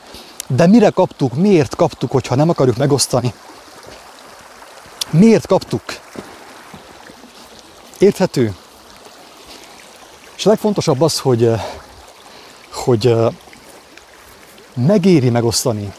de 0.47 0.66
mire 0.66 0.90
kaptuk, 0.90 1.35
miért 1.35 1.75
kaptuk, 1.77 2.11
hogyha 2.11 2.35
nem 2.35 2.49
akarjuk 2.49 2.77
megosztani? 2.77 3.35
Miért 5.11 5.46
kaptuk? 5.46 5.83
Érthető? 7.99 8.55
És 10.37 10.46
a 10.46 10.49
legfontosabb 10.49 11.01
az, 11.01 11.18
hogy, 11.18 11.51
hogy 12.73 13.14
megéri 14.75 15.31
megosztani. 15.31 15.92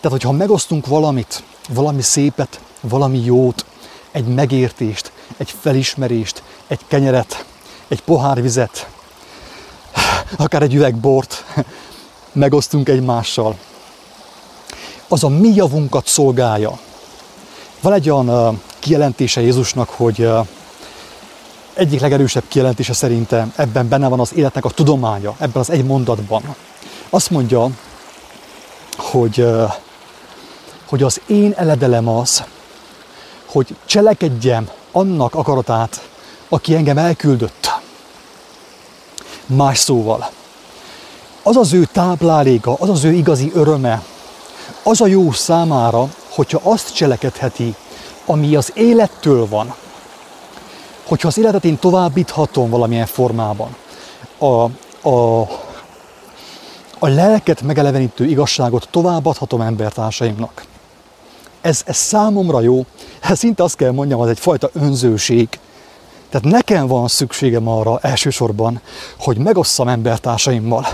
Tehát, 0.00 0.10
hogyha 0.18 0.32
megosztunk 0.32 0.86
valamit, 0.86 1.42
valami 1.68 2.02
szépet, 2.02 2.60
valami 2.80 3.24
jót, 3.24 3.64
egy 4.10 4.26
megértést, 4.26 5.12
egy 5.36 5.54
felismerést, 5.60 6.42
egy 6.66 6.80
kenyeret, 6.86 7.44
egy 7.88 8.02
pohár 8.02 8.42
vizet, 8.42 8.88
akár 10.36 10.62
egy 10.62 10.74
üveg 10.74 10.96
bort 10.96 11.44
megosztunk 12.32 12.88
egymással, 12.88 13.58
az 15.08 15.24
a 15.24 15.28
mi 15.28 15.54
javunkat 15.54 16.06
szolgálja. 16.06 16.78
Van 17.82 17.92
egy 17.92 18.10
olyan 18.10 18.60
kijelentése 18.78 19.40
Jézusnak, 19.40 19.88
hogy 19.88 20.28
egyik 21.74 22.00
legerősebb 22.00 22.42
kijelentése 22.48 22.92
szerintem 22.92 23.52
ebben 23.56 23.88
benne 23.88 24.08
van 24.08 24.20
az 24.20 24.34
életnek 24.34 24.64
a 24.64 24.70
tudománya, 24.70 25.34
ebben 25.38 25.62
az 25.62 25.70
egy 25.70 25.84
mondatban. 25.84 26.54
Azt 27.10 27.30
mondja, 27.30 27.70
hogy, 28.96 29.46
hogy 30.88 31.02
az 31.02 31.20
én 31.26 31.52
eledelem 31.56 32.08
az, 32.08 32.44
hogy 33.46 33.76
cselekedjem 33.84 34.68
annak 34.92 35.34
akaratát, 35.34 36.08
aki 36.48 36.74
engem 36.74 36.98
elküldött. 36.98 37.70
Más 39.46 39.78
szóval, 39.78 40.30
az 41.42 41.56
az 41.56 41.72
ő 41.72 41.88
tápláléka, 41.92 42.74
az 42.78 42.88
az 42.88 43.04
ő 43.04 43.12
igazi 43.12 43.50
öröme, 43.54 44.02
az 44.82 45.00
a 45.00 45.06
jó 45.06 45.32
számára, 45.32 46.08
hogyha 46.34 46.60
azt 46.62 46.94
cselekedheti, 46.94 47.74
ami 48.26 48.56
az 48.56 48.72
élettől 48.74 49.48
van, 49.48 49.74
hogyha 51.04 51.28
az 51.28 51.38
életet 51.38 51.64
én 51.64 51.78
továbbíthatom 51.78 52.70
valamilyen 52.70 53.06
formában, 53.06 53.76
a, 54.38 54.64
a, 55.08 55.40
a 56.98 57.08
lelket 57.08 57.62
megelevenítő 57.62 58.24
igazságot 58.24 58.88
továbbadhatom 58.90 59.60
embertársaimnak. 59.60 60.64
Ez, 61.60 61.82
ez 61.86 61.96
számomra 61.96 62.60
jó, 62.60 62.86
ez 63.20 63.38
szinte 63.38 63.62
azt 63.62 63.76
kell 63.76 63.90
mondjam, 63.90 64.20
az 64.20 64.28
egyfajta 64.28 64.70
önzőség. 64.72 65.48
Tehát 66.28 66.46
nekem 66.46 66.86
van 66.86 67.08
szükségem 67.08 67.68
arra 67.68 67.98
elsősorban, 67.98 68.80
hogy 69.18 69.36
megosszam 69.36 69.88
embertársaimmal 69.88 70.86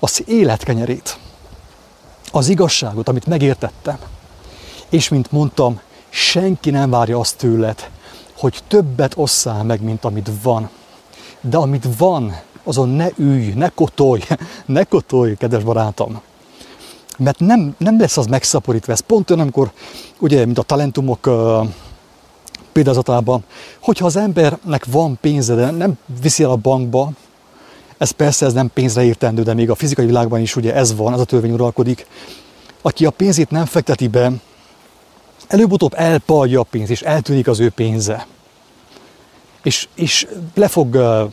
az 0.00 0.22
életkenyerét, 0.26 1.18
az 2.32 2.48
igazságot, 2.48 3.08
amit 3.08 3.26
megértettem. 3.26 3.98
És 4.96 5.08
mint 5.08 5.32
mondtam, 5.32 5.80
senki 6.08 6.70
nem 6.70 6.90
várja 6.90 7.18
azt 7.18 7.36
tőled, 7.36 7.90
hogy 8.36 8.58
többet 8.68 9.12
osszál 9.16 9.64
meg, 9.64 9.82
mint 9.82 10.04
amit 10.04 10.30
van. 10.42 10.70
De 11.40 11.56
amit 11.56 11.88
van, 11.98 12.36
azon 12.64 12.88
ne 12.88 13.08
ülj, 13.16 13.52
ne 13.52 13.68
kotolj, 13.68 14.20
ne 14.66 14.84
kotolj, 14.84 15.34
kedves 15.34 15.62
barátom. 15.62 16.20
Mert 17.18 17.38
nem, 17.38 17.74
nem 17.78 18.00
lesz 18.00 18.16
az 18.16 18.26
megszaporítva. 18.26 18.92
Ez 18.92 19.00
pont 19.00 19.30
olyan, 19.30 19.42
amikor, 19.42 19.70
ugye, 20.18 20.44
mint 20.44 20.58
a 20.58 20.62
talentumok 20.62 21.26
uh, 21.26 21.66
példázatában, 22.72 23.44
hogyha 23.80 24.06
az 24.06 24.16
embernek 24.16 24.84
van 24.84 25.18
pénze, 25.20 25.54
de 25.54 25.70
nem 25.70 25.98
viszi 26.20 26.42
el 26.42 26.50
a 26.50 26.56
bankba, 26.56 27.10
ez 27.98 28.10
persze 28.10 28.46
ez 28.46 28.52
nem 28.52 28.70
pénzre 28.74 29.04
értendő, 29.04 29.42
de 29.42 29.54
még 29.54 29.70
a 29.70 29.74
fizikai 29.74 30.06
világban 30.06 30.40
is 30.40 30.56
ugye 30.56 30.74
ez 30.74 30.96
van, 30.96 31.12
ez 31.12 31.20
a 31.20 31.24
törvény 31.24 31.52
uralkodik. 31.52 32.06
Aki 32.82 33.06
a 33.06 33.10
pénzét 33.10 33.50
nem 33.50 33.64
fekteti 33.64 34.08
be, 34.08 34.32
előbb-utóbb 35.48 35.92
elpalja 35.96 36.60
a 36.60 36.66
pénz, 36.70 36.90
és 36.90 37.02
eltűnik 37.02 37.48
az 37.48 37.60
ő 37.60 37.70
pénze. 37.70 38.26
És, 39.62 39.88
és 39.94 40.26
le 40.54 40.68
fog 40.68 40.94
uh, 40.94 41.32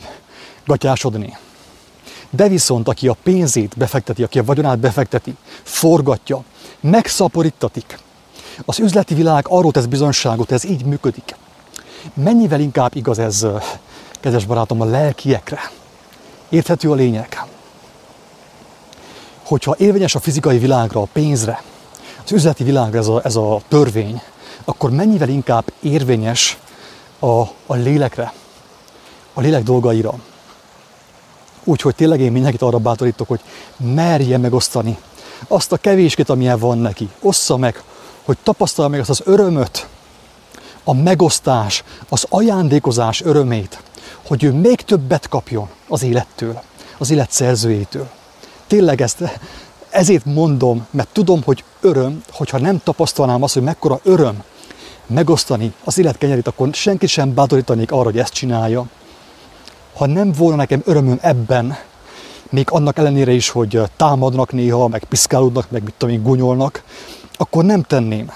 gatyásodni. 0.66 1.36
De 2.30 2.48
viszont, 2.48 2.88
aki 2.88 3.08
a 3.08 3.16
pénzét 3.22 3.74
befekteti, 3.76 4.22
aki 4.22 4.38
a 4.38 4.44
vagyonát 4.44 4.78
befekteti, 4.78 5.34
forgatja, 5.62 6.42
megszaporítatik, 6.80 7.98
az 8.64 8.78
üzleti 8.78 9.14
világ 9.14 9.44
arról 9.48 9.72
tesz 9.72 9.84
bizonyságot, 9.84 10.52
ez 10.52 10.64
így 10.64 10.84
működik. 10.84 11.36
Mennyivel 12.14 12.60
inkább 12.60 12.96
igaz 12.96 13.18
ez, 13.18 13.46
kedves 14.20 14.44
barátom, 14.44 14.80
a 14.80 14.84
lelkiekre. 14.84 15.70
Érthető 16.48 16.90
a 16.90 16.94
lényeg? 16.94 17.44
Hogyha 19.42 19.74
érvényes 19.78 20.14
a 20.14 20.20
fizikai 20.20 20.58
világra, 20.58 21.00
a 21.00 21.08
pénzre, 21.12 21.62
az 22.24 22.32
üzleti 22.32 22.64
világra 22.64 22.98
ez 22.98 23.06
a, 23.06 23.20
ez 23.24 23.36
a 23.36 23.60
törvény, 23.68 24.22
akkor 24.64 24.90
mennyivel 24.90 25.28
inkább 25.28 25.72
érvényes 25.80 26.58
a, 27.18 27.40
a 27.66 27.74
lélekre, 27.74 28.32
a 29.34 29.40
lélek 29.40 29.62
dolgaira. 29.62 30.14
Úgyhogy 31.64 31.94
tényleg 31.94 32.20
én 32.20 32.32
mindenkit 32.32 32.62
arra 32.62 32.78
bátorítok, 32.78 33.28
hogy 33.28 33.40
merje 33.76 34.38
megosztani 34.38 34.98
azt 35.48 35.72
a 35.72 35.76
kevéskét, 35.76 36.28
amilyen 36.28 36.58
van 36.58 36.78
neki. 36.78 37.08
Ossza 37.20 37.56
meg, 37.56 37.82
hogy 38.24 38.36
tapasztalja 38.42 38.90
meg 38.90 39.00
azt 39.00 39.10
az 39.10 39.22
örömöt, 39.24 39.86
a 40.84 40.94
megosztás, 40.94 41.84
az 42.08 42.26
ajándékozás 42.28 43.22
örömét, 43.22 43.82
hogy 44.26 44.44
ő 44.44 44.52
még 44.52 44.80
többet 44.80 45.28
kapjon 45.28 45.68
az 45.88 46.02
élettől, 46.02 46.62
az 46.98 47.10
élet 47.10 47.30
szerzőjétől. 47.30 48.08
Tényleg 48.66 49.00
ezt, 49.00 49.22
ezért 49.94 50.24
mondom, 50.24 50.86
mert 50.90 51.08
tudom, 51.12 51.42
hogy 51.44 51.64
öröm, 51.80 52.22
hogyha 52.32 52.58
nem 52.58 52.80
tapasztalnám 52.84 53.42
azt, 53.42 53.54
hogy 53.54 53.62
mekkora 53.62 54.00
öröm 54.02 54.42
megosztani 55.06 55.72
az 55.84 55.98
élet 55.98 56.18
kenyerét, 56.18 56.46
akkor 56.46 56.68
senki 56.72 57.06
sem 57.06 57.34
bátorítanék 57.34 57.92
arra, 57.92 58.02
hogy 58.02 58.18
ezt 58.18 58.32
csinálja. 58.32 58.86
Ha 59.94 60.06
nem 60.06 60.32
volna 60.32 60.56
nekem 60.56 60.82
örömöm 60.84 61.18
ebben, 61.20 61.76
még 62.50 62.66
annak 62.70 62.98
ellenére 62.98 63.32
is, 63.32 63.48
hogy 63.48 63.80
támadnak 63.96 64.52
néha, 64.52 64.88
meg 64.88 65.04
piszkálódnak, 65.04 65.70
meg 65.70 65.82
mit 65.82 65.94
tudom 65.98 66.14
én, 66.14 66.22
gunyolnak, 66.22 66.82
akkor 67.36 67.64
nem 67.64 67.82
tenném. 67.82 68.32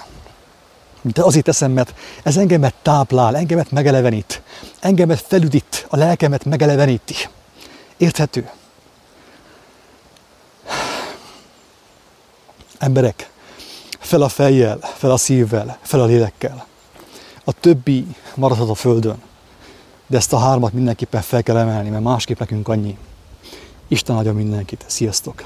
De 1.01 1.23
azért 1.23 1.45
teszem, 1.45 1.71
mert 1.71 1.93
ez 2.23 2.37
engemet 2.37 2.73
táplál, 2.81 3.35
engemet 3.35 3.71
megelevenít, 3.71 4.41
engemet 4.79 5.21
felüdít, 5.27 5.87
a 5.89 5.97
lelkemet 5.97 6.45
megeleveníti. 6.45 7.15
Érthető? 7.97 8.49
Emberek, 12.79 13.31
fel 13.99 14.21
a 14.21 14.29
fejjel, 14.29 14.79
fel 14.81 15.11
a 15.11 15.17
szívvel, 15.17 15.77
fel 15.81 15.99
a 15.99 16.05
lélekkel. 16.05 16.65
A 17.43 17.51
többi 17.51 18.07
maradhat 18.35 18.69
a 18.69 18.75
földön. 18.75 19.21
De 20.07 20.17
ezt 20.17 20.33
a 20.33 20.39
hármat 20.39 20.73
mindenképpen 20.73 21.21
fel 21.21 21.43
kell 21.43 21.57
emelni, 21.57 21.89
mert 21.89 22.03
másképp 22.03 22.39
nekünk 22.39 22.67
annyi. 22.67 22.97
Isten 23.87 24.15
adja 24.15 24.33
mindenkit. 24.33 24.83
Sziasztok! 24.87 25.35